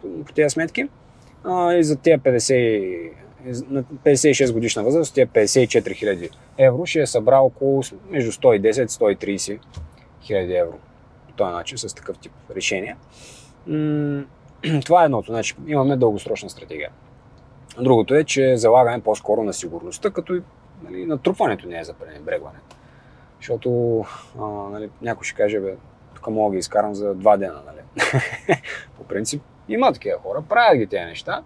по- 0.00 0.32
тези 0.34 0.50
сметки. 0.50 0.88
А, 1.44 1.74
и 1.74 1.84
за 1.84 1.96
тези 1.96 2.16
50, 2.18 2.54
и- 2.54 3.10
на 3.68 3.82
56 3.82 4.52
годишна 4.52 4.82
възраст, 4.84 5.14
тези 5.14 5.26
54 5.26 5.94
хиляди 5.94 6.30
евро 6.58 6.86
ще 6.86 7.00
е 7.00 7.06
събрал 7.06 7.46
около 7.46 7.82
между 8.10 8.32
110 8.32 8.84
и 8.84 8.88
130 8.88 9.58
хиляди 10.22 10.54
евро. 10.54 10.78
По 11.26 11.32
този 11.32 11.52
начин, 11.52 11.78
с 11.78 11.94
такъв 11.94 12.18
тип 12.18 12.32
решения. 12.56 12.96
Това 14.84 15.02
е 15.02 15.04
едното. 15.04 15.32
Значи, 15.32 15.54
имаме 15.66 15.96
дългосрочна 15.96 16.50
стратегия. 16.50 16.90
Другото 17.80 18.14
е, 18.14 18.24
че 18.24 18.56
залагаме 18.56 19.02
по-скоро 19.02 19.42
на 19.42 19.52
сигурността, 19.52 20.10
като 20.10 20.34
и 20.34 20.42
нали, 20.82 21.06
натрупването 21.06 21.68
не 21.68 21.78
е 21.78 21.84
за 21.84 21.92
пренебрегване. 21.92 22.58
Защото 23.42 24.00
а, 24.40 24.44
нали, 24.44 24.90
някой 25.02 25.24
ще 25.24 25.36
каже, 25.36 25.60
бе, 25.60 25.74
тук 26.14 26.26
мога 26.26 26.50
да 26.50 26.54
ги 26.54 26.58
изкарам 26.58 26.94
за 26.94 27.14
два 27.14 27.36
дена. 27.36 27.62
Нали? 27.66 27.78
По 28.96 29.04
принцип 29.04 29.42
има 29.68 29.92
такива 29.92 30.18
хора, 30.18 30.42
правят 30.48 30.78
ги 30.78 30.86
тези 30.86 31.04
неща, 31.04 31.42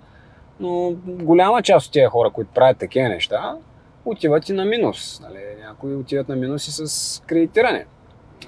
но 0.61 0.93
голяма 1.07 1.63
част 1.63 1.87
от 1.87 1.93
тези 1.93 2.07
хора, 2.07 2.31
които 2.31 2.51
правят 2.55 2.79
такива 2.79 3.09
неща, 3.09 3.57
отиват 4.05 4.49
и 4.49 4.53
на 4.53 4.65
минус. 4.65 5.21
Нали? 5.21 5.41
Някои 5.61 5.95
отиват 5.95 6.29
на 6.29 6.37
минус 6.37 6.69
и 6.69 6.73
с 6.73 7.23
кредитиране. 7.27 7.87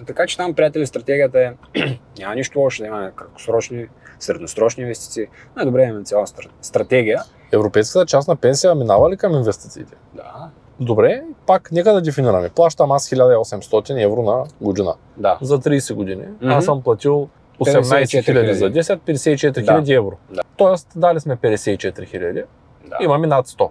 Така 0.06 0.26
че 0.26 0.36
там, 0.36 0.54
приятели, 0.54 0.86
стратегията 0.86 1.40
е 1.40 1.52
няма 2.18 2.34
нищо 2.34 2.60
лошо 2.60 2.82
да 2.82 2.86
имаме 2.86 3.12
краткосрочни, 3.16 3.88
средносрочни 4.18 4.82
инвестиции. 4.82 5.26
Най-добре 5.56 5.84
имаме 5.84 6.04
цяла 6.04 6.26
стра- 6.26 6.50
стратегия. 6.60 7.22
Европейската 7.52 8.06
частна 8.06 8.36
пенсия 8.36 8.74
минава 8.74 9.10
ли 9.10 9.16
към 9.16 9.34
инвестициите? 9.34 9.94
Да, 10.14 10.50
Добре, 10.80 11.22
пак 11.46 11.72
нека 11.72 11.92
да 11.92 12.00
дефинираме. 12.00 12.48
Плащам 12.48 12.92
аз 12.92 13.08
1800 13.08 14.04
евро 14.04 14.22
на 14.22 14.44
година. 14.60 14.94
да. 15.16 15.38
За 15.40 15.58
30 15.58 15.94
години. 15.94 16.24
Мгм. 16.40 16.50
Аз 16.50 16.64
съм 16.64 16.82
платил 16.82 17.28
18 17.60 17.82
000 18.22 18.52
за 18.52 18.70
10, 18.70 18.98
54 18.98 19.64
Да. 19.64 19.72
000 19.72 19.96
евро. 19.96 20.16
Да. 20.30 20.40
Тоест, 20.56 20.88
дали 20.96 21.20
сме 21.20 21.36
54 21.36 21.90
000, 21.92 22.44
да. 22.86 22.96
имаме 23.00 23.26
над 23.26 23.46
100 23.46 23.70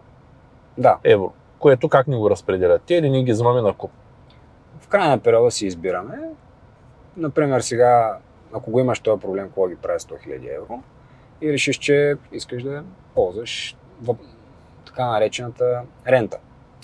да. 0.78 0.98
евро. 1.04 1.34
Което 1.60 1.90
как 1.90 2.08
ни 2.08 2.16
го 2.18 2.30
разпределят? 2.30 2.82
Те 2.86 2.96
или 2.96 3.10
ние 3.10 3.24
ги 3.24 3.32
взимаме 3.32 3.62
на 3.62 3.74
куп? 3.74 3.92
В 4.80 4.88
края 4.88 5.10
на 5.10 5.20
периода 5.20 5.52
си 5.52 5.66
избираме. 5.66 6.20
Например, 7.18 7.62
сега, 7.62 8.18
ако 8.54 8.72
го 8.72 8.80
имаш 8.80 9.00
този 9.00 9.22
проблем, 9.22 9.50
кога 9.56 9.70
ги 9.70 9.76
прави 9.76 10.00
100 10.00 10.12
000 10.28 10.56
евро 10.56 10.80
и 11.42 11.54
решиш, 11.54 11.78
че 11.78 12.16
искаш 12.32 12.64
да 12.64 12.84
ползваш 13.16 13.78
така 14.86 15.06
наречената 15.06 15.82
рента, 16.08 16.38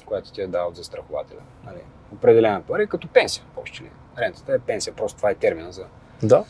която 0.05 0.31
ти 0.31 0.41
е 0.41 0.47
дал 0.47 0.67
от 0.67 0.75
застрахователя. 0.75 1.39
Нали? 1.65 1.79
Определена 2.13 2.61
пари 2.61 2.87
като 2.87 3.07
пенсия, 3.07 3.43
повече 3.55 3.83
ли. 3.83 3.89
Рентата 4.17 4.53
е 4.53 4.59
пенсия, 4.59 4.93
просто 4.93 5.17
това 5.17 5.29
е 5.29 5.35
термина 5.35 5.71
за 5.71 5.85
Да. 6.23 6.43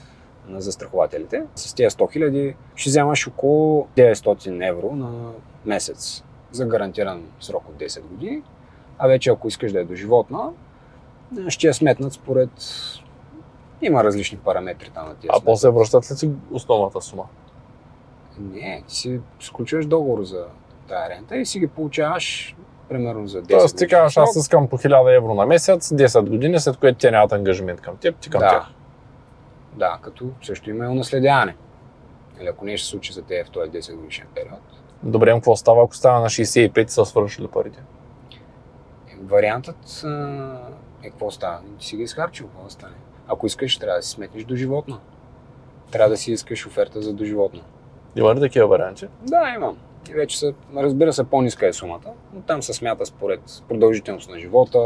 на 0.47 0.61
застрахователите. 0.61 1.43
С 1.55 1.73
тези 1.75 1.89
100 1.89 2.17
000 2.17 2.55
ще 2.75 2.89
вземаш 2.89 3.27
около 3.27 3.87
900 3.97 4.69
евро 4.69 4.95
на 4.95 5.31
месец 5.65 6.23
за 6.51 6.65
гарантиран 6.65 7.23
срок 7.39 7.69
от 7.69 7.75
10 7.75 8.01
години. 8.01 8.43
А 8.97 9.07
вече 9.07 9.29
ако 9.29 9.47
искаш 9.47 9.71
да 9.71 9.79
е 9.79 9.83
доживотна, 9.83 10.51
ще 11.47 11.67
я 11.67 11.73
сметнат 11.73 12.13
според... 12.13 12.49
Има 13.81 14.03
различни 14.03 14.37
параметри 14.37 14.89
там 14.93 15.07
на 15.07 15.15
тези 15.15 15.27
А 15.31 15.39
после 15.45 15.69
връщат 15.69 16.11
ли 16.11 16.15
си 16.15 16.29
основната 16.51 17.01
сума? 17.01 17.23
Не, 18.39 18.83
ти 18.87 18.95
си 18.95 19.19
сключваш 19.39 19.85
договор 19.85 20.23
за 20.23 20.45
тая 20.87 21.09
рента 21.09 21.37
и 21.37 21.45
си 21.45 21.59
ги 21.59 21.67
получаваш 21.67 22.55
примерно 22.89 23.27
за 23.27 23.43
10 23.43 23.49
Тоест 23.49 23.77
ти 23.77 23.87
казваш, 23.87 24.17
аз 24.17 24.35
искам 24.35 24.67
по 24.67 24.77
1000 24.77 25.17
евро 25.17 25.33
на 25.33 25.45
месец, 25.45 25.89
10 25.89 26.29
години, 26.29 26.59
след 26.59 26.77
което 26.77 26.97
те 26.97 27.11
нямат 27.11 27.31
ангажимент 27.31 27.81
към 27.81 27.97
теб, 27.97 28.15
ти 28.15 28.29
към 28.29 28.39
да. 28.39 28.49
тях. 28.49 28.65
Да, 29.73 29.99
като 30.01 30.29
също 30.41 30.69
има 30.69 30.85
и 30.85 30.87
унаследяване. 30.87 31.55
Или 32.41 32.47
ако 32.47 32.65
не 32.65 32.77
ще 32.77 32.85
се 32.85 32.91
случи 32.91 33.13
за 33.13 33.21
те 33.21 33.43
в 33.43 33.49
този 33.49 33.71
10 33.71 33.95
годишен 33.95 34.27
период. 34.35 34.61
Добре, 35.03 35.33
какво 35.33 35.55
става, 35.55 35.83
ако 35.83 35.95
става 35.95 36.19
на 36.19 36.29
65 36.29 36.85
и 36.85 36.89
са 36.89 37.05
свършили 37.05 37.47
парите? 37.47 37.79
Е, 39.07 39.15
Вариантът 39.23 40.03
е 41.03 41.09
какво 41.09 41.31
става? 41.31 41.59
Ти 41.79 41.85
си 41.85 41.97
ги 41.97 42.03
изхарчил, 42.03 42.47
какво 42.47 42.63
да 42.63 42.69
стане? 42.69 42.95
Ако 43.27 43.45
искаш, 43.45 43.77
трябва 43.77 43.97
да 43.97 44.03
си 44.03 44.09
сметнеш 44.09 44.43
до 44.43 44.55
животно. 44.55 44.99
Трябва 45.91 46.09
да 46.09 46.17
си 46.17 46.31
искаш 46.31 46.67
оферта 46.67 47.01
за 47.01 47.13
доживотно. 47.13 47.61
Има 48.15 48.35
ли 48.35 48.39
такива 48.39 48.67
варианти? 48.67 49.07
Да, 49.21 49.53
имам. 49.55 49.77
и 50.09 50.13
вече 50.13 50.39
са, 50.39 50.53
разбира 50.75 51.13
се, 51.13 51.23
по-ниска 51.23 51.67
е 51.67 51.73
сумата, 51.73 52.13
но 52.33 52.41
там 52.41 52.63
се 52.63 52.73
смята 52.73 53.05
според 53.05 53.41
продължителност 53.69 54.29
на 54.29 54.39
живота, 54.39 54.79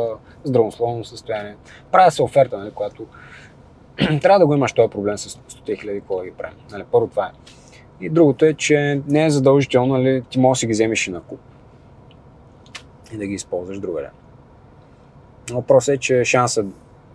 здравословно 0.43 1.03
състояние. 1.03 1.55
Правя 1.91 2.11
се 2.11 2.23
оферта, 2.23 2.57
нали, 2.57 2.71
която 2.71 3.05
трябва 4.21 4.39
да 4.39 4.45
го 4.45 4.53
имаш 4.53 4.73
този 4.73 4.89
проблем 4.89 5.17
с 5.17 5.29
100 5.29 5.81
хиляди, 5.81 6.01
да 6.09 6.25
ги 6.25 6.31
правим. 6.31 6.57
Нали, 6.71 6.83
първо 6.91 7.07
това 7.07 7.25
е. 7.25 7.31
И 8.01 8.09
другото 8.09 8.45
е, 8.45 8.53
че 8.53 9.01
не 9.07 9.25
е 9.25 9.29
задължително, 9.29 9.97
нали, 9.97 10.23
ти 10.29 10.39
можеш 10.39 10.57
да 10.57 10.59
си 10.59 10.67
ги 10.67 10.73
вземеш 10.73 11.07
и 11.07 11.11
на 11.11 11.21
куп 11.21 11.39
и 13.13 13.17
да 13.17 13.27
ги 13.27 13.33
използваш 13.33 13.79
другаде. 13.79 14.09
Въпросът 15.51 15.95
е, 15.95 15.97
че 15.97 16.23
шансът 16.23 16.65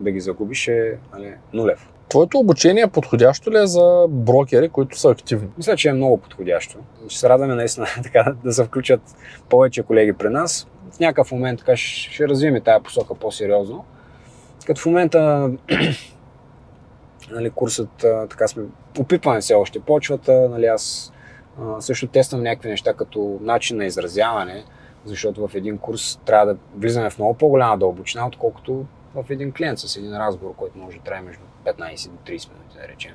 да 0.00 0.10
ги 0.10 0.20
загубиш 0.20 0.68
е 0.68 0.98
нали, 1.12 1.34
нулев. 1.52 1.91
Твоето 2.12 2.38
обучение 2.38 2.86
подходящо 2.86 3.50
ли 3.50 3.58
е 3.58 3.66
за 3.66 4.06
брокери, 4.08 4.68
които 4.68 4.98
са 4.98 5.10
активни? 5.10 5.48
Мисля, 5.56 5.76
че 5.76 5.88
е 5.88 5.92
много 5.92 6.16
подходящо. 6.16 6.78
Ще 7.08 7.20
се 7.20 7.28
радваме 7.28 7.54
наистина 7.54 7.86
така, 8.02 8.34
да 8.44 8.52
се 8.52 8.64
включат 8.64 9.00
повече 9.48 9.82
колеги 9.82 10.12
при 10.12 10.28
нас. 10.28 10.68
В 10.92 11.00
някакъв 11.00 11.32
момент 11.32 11.58
така, 11.58 11.76
ще, 11.76 12.28
развием 12.28 12.60
тази 12.64 12.82
посока 12.82 13.14
по-сериозно. 13.14 13.84
Като 14.66 14.80
в 14.80 14.86
момента 14.86 15.50
нали, 17.30 17.50
курсът, 17.50 17.90
така 18.30 18.48
сме, 18.48 18.62
опитваме 18.98 19.40
все 19.40 19.54
още 19.54 19.80
почвата, 19.80 20.48
нали, 20.48 20.66
аз 20.66 21.12
също 21.80 22.06
тествам 22.06 22.42
някакви 22.42 22.68
неща 22.68 22.94
като 22.94 23.38
начин 23.40 23.76
на 23.76 23.84
изразяване, 23.84 24.64
защото 25.04 25.48
в 25.48 25.54
един 25.54 25.78
курс 25.78 26.18
трябва 26.24 26.46
да 26.46 26.58
влизаме 26.76 27.10
в 27.10 27.18
много 27.18 27.34
по-голяма 27.34 27.78
дълбочина, 27.78 28.26
отколкото 28.26 28.84
в 29.14 29.24
един 29.30 29.52
клиент 29.52 29.78
с 29.78 29.96
един 29.96 30.16
разговор, 30.16 30.54
който 30.56 30.78
може 30.78 30.98
да 30.98 31.04
трае 31.04 31.20
между 31.20 31.42
15 31.64 32.10
до 32.10 32.16
30 32.16 32.28
минути, 32.28 32.76
да 32.80 32.88
речем. 32.88 33.14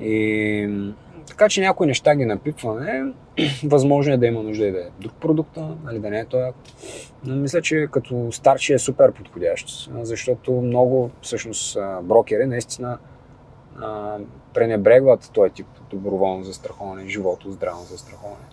И 0.00 0.92
така 1.26 1.48
че 1.48 1.60
някои 1.60 1.86
неща 1.86 2.14
ги 2.14 2.24
напипваме. 2.24 3.12
Възможно 3.64 4.12
е 4.12 4.16
да 4.16 4.26
има 4.26 4.42
нужда 4.42 4.66
и 4.66 4.72
да 4.72 4.78
е 4.78 4.90
друг 5.00 5.12
продукт, 5.12 5.58
нали, 5.84 5.98
да 5.98 6.10
не 6.10 6.18
е 6.18 6.24
това. 6.24 6.52
Но 7.24 7.36
мисля, 7.36 7.62
че 7.62 7.88
като 7.90 8.32
старши 8.32 8.72
е 8.72 8.78
супер 8.78 9.12
подходящ, 9.12 9.90
защото 10.02 10.52
много 10.52 11.10
всъщност 11.22 11.78
брокери 12.02 12.46
наистина 12.46 12.98
пренебрегват 14.54 15.30
този 15.32 15.52
тип 15.52 15.66
доброволно 15.90 16.44
застраховане, 16.44 17.08
живото, 17.08 17.50
здравно 17.50 17.82
застраховане. 17.82 18.44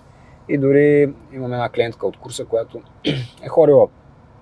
И 0.50 0.58
дори 0.58 1.14
имам 1.34 1.54
една 1.54 1.70
клиентка 1.70 2.08
от 2.08 2.18
курса, 2.18 2.46
която 2.46 2.82
е 3.44 3.48
ходила 3.48 3.88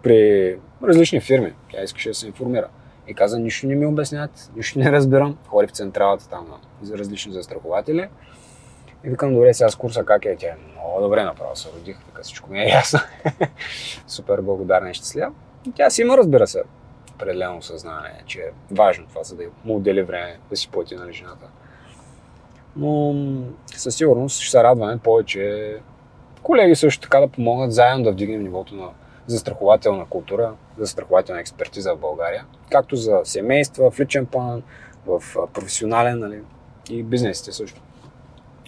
при 0.03 0.57
различни 0.83 1.21
фирми. 1.21 1.53
Тя 1.71 1.83
искаше 1.83 2.09
да 2.09 2.15
се 2.15 2.27
информира. 2.27 2.67
И 3.07 3.13
каза, 3.13 3.39
нищо 3.39 3.67
не 3.67 3.75
ми 3.75 3.85
обясняват, 3.85 4.51
нищо 4.55 4.79
не 4.79 4.91
разбирам. 4.91 5.37
Хори 5.47 5.67
в 5.67 5.71
централата 5.71 6.29
там 6.29 6.47
за 6.81 6.97
различни 6.97 7.33
застрахователи. 7.33 8.09
И 9.03 9.09
викам, 9.09 9.33
добре, 9.33 9.53
сега 9.53 9.69
с 9.69 9.75
курса 9.75 10.03
как 10.05 10.25
е? 10.25 10.35
Тя 10.35 10.47
е 10.47 10.57
много 10.71 11.01
добре 11.01 11.23
направо, 11.23 11.55
се 11.55 11.69
родих, 11.75 11.97
така 12.05 12.23
всичко 12.23 12.51
ми 12.51 12.59
е 12.59 12.65
ясно. 12.65 12.99
Супер 14.07 14.41
благодарна 14.41 14.89
и 14.89 14.93
щастлива. 14.93 15.31
И 15.67 15.71
тя 15.71 15.89
си 15.89 16.01
има, 16.01 16.17
разбира 16.17 16.47
се, 16.47 16.63
определено 17.15 17.61
съзнание, 17.61 18.23
че 18.25 18.39
е 18.39 18.51
важно 18.71 19.05
това, 19.07 19.23
за 19.23 19.35
да 19.35 19.43
му 19.65 19.75
отдели 19.75 20.01
време 20.01 20.39
да 20.49 20.55
си 20.55 20.69
плати 20.69 20.95
на 20.95 21.13
жената. 21.13 21.45
Но 22.75 23.15
със 23.75 23.95
сигурност 23.95 24.39
ще 24.39 24.51
се 24.51 24.63
радваме 24.63 24.97
повече 24.97 25.75
колеги 26.43 26.75
също 26.75 27.01
така 27.01 27.19
да 27.19 27.27
помогнат 27.27 27.73
заедно 27.73 28.03
да 28.03 28.11
вдигнем 28.11 28.43
нивото 28.43 28.75
на 28.75 28.89
застрахователна 29.27 30.05
култура, 30.05 30.53
застрахователна 30.77 31.41
експертиза 31.41 31.95
в 31.95 31.99
България, 31.99 32.45
както 32.71 32.95
за 32.95 33.21
семейства, 33.23 33.91
в 33.91 33.99
личен 33.99 34.25
план, 34.25 34.63
в 35.05 35.23
професионален 35.53 36.19
нали, 36.19 36.41
и 36.89 37.03
бизнесите 37.03 37.51
също. 37.51 37.81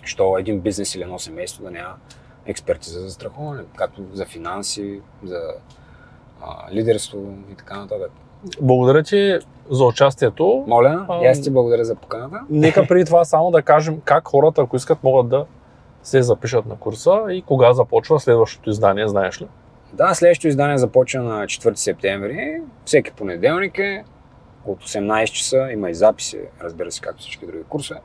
Що 0.03 0.37
един 0.37 0.59
бизнес 0.59 0.95
или 0.95 1.03
едно 1.03 1.19
семейство 1.19 1.63
да 1.63 1.71
няма 1.71 1.95
експертиза 2.45 2.99
за 2.99 3.11
страховане, 3.11 3.63
както 3.75 4.01
за 4.13 4.25
финанси, 4.25 5.01
за 5.23 5.41
а, 6.41 6.73
лидерство 6.73 7.19
и 7.51 7.55
така 7.55 7.79
нататък. 7.79 8.11
Благодаря 8.61 9.03
ти 9.03 9.39
за 9.69 9.85
участието. 9.85 10.63
Моля, 10.67 11.05
а, 11.09 11.23
и 11.23 11.25
аз 11.25 11.41
ти 11.41 11.51
благодаря 11.51 11.85
за 11.85 11.95
поканата. 11.95 12.41
Нека 12.49 12.87
преди 12.87 13.05
това 13.05 13.25
само 13.25 13.51
да 13.51 13.61
кажем 13.61 14.01
как 14.05 14.27
хората, 14.27 14.61
ако 14.61 14.75
искат, 14.75 15.03
могат 15.03 15.29
да 15.29 15.45
се 16.03 16.21
запишат 16.21 16.65
на 16.65 16.75
курса 16.75 17.23
и 17.29 17.41
кога 17.41 17.73
започва 17.73 18.19
следващото 18.19 18.69
издание, 18.69 19.07
знаеш 19.07 19.41
ли? 19.41 19.47
Да, 19.93 20.13
следващото 20.13 20.47
издание 20.47 20.77
започва 20.77 21.23
на 21.23 21.45
4 21.45 21.75
септември. 21.75 22.61
Всеки 22.85 23.11
понеделник 23.11 23.79
е 23.79 24.03
от 24.65 24.83
18 24.83 25.31
часа. 25.31 25.69
Има 25.71 25.89
и 25.89 25.93
записи, 25.93 26.39
разбира 26.61 26.91
се, 26.91 27.01
както 27.01 27.21
всички 27.21 27.45
други 27.45 27.63
курсове. 27.69 27.99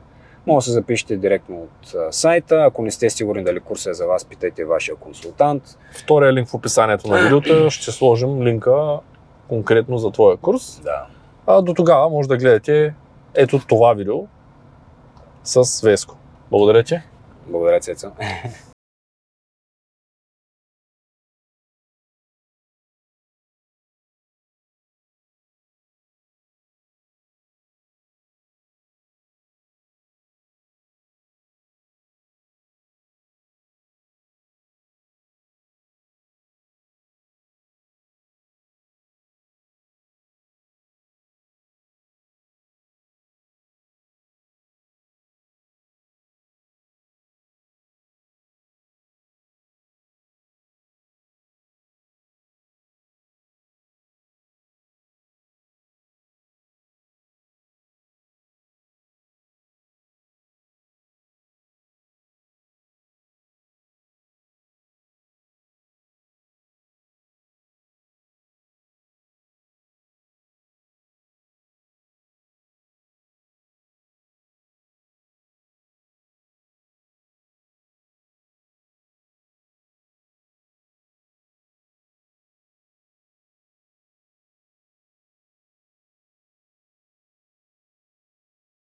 Може 0.47 0.55
да 0.55 0.61
се 0.61 0.71
запишете 0.71 1.17
директно 1.17 1.55
от 1.55 2.13
сайта. 2.15 2.63
Ако 2.67 2.81
не 2.81 2.91
сте 2.91 3.09
сигурни 3.09 3.43
дали 3.43 3.59
курсът 3.59 3.91
е 3.91 3.93
за 3.93 4.07
вас, 4.07 4.25
питайте 4.25 4.65
вашия 4.65 4.95
консултант. 4.95 5.63
Втория 5.91 6.33
линк 6.33 6.49
в 6.49 6.53
описанието 6.53 7.07
на 7.07 7.17
видеото 7.17 7.69
ще 7.69 7.91
сложим 7.91 8.43
линка 8.43 8.99
конкретно 9.47 9.97
за 9.97 10.11
твоя 10.11 10.37
курс. 10.37 10.81
Да. 10.83 11.05
А 11.47 11.61
до 11.61 11.73
тогава 11.73 12.09
може 12.09 12.27
да 12.27 12.37
гледате 12.37 12.93
ето 13.33 13.59
това 13.67 13.93
видео 13.93 14.27
с 15.43 15.81
Веско. 15.81 16.17
Благодаря 16.51 16.83
ти. 16.83 16.99
Благодаря, 17.47 17.79
Цецо. 17.79 18.11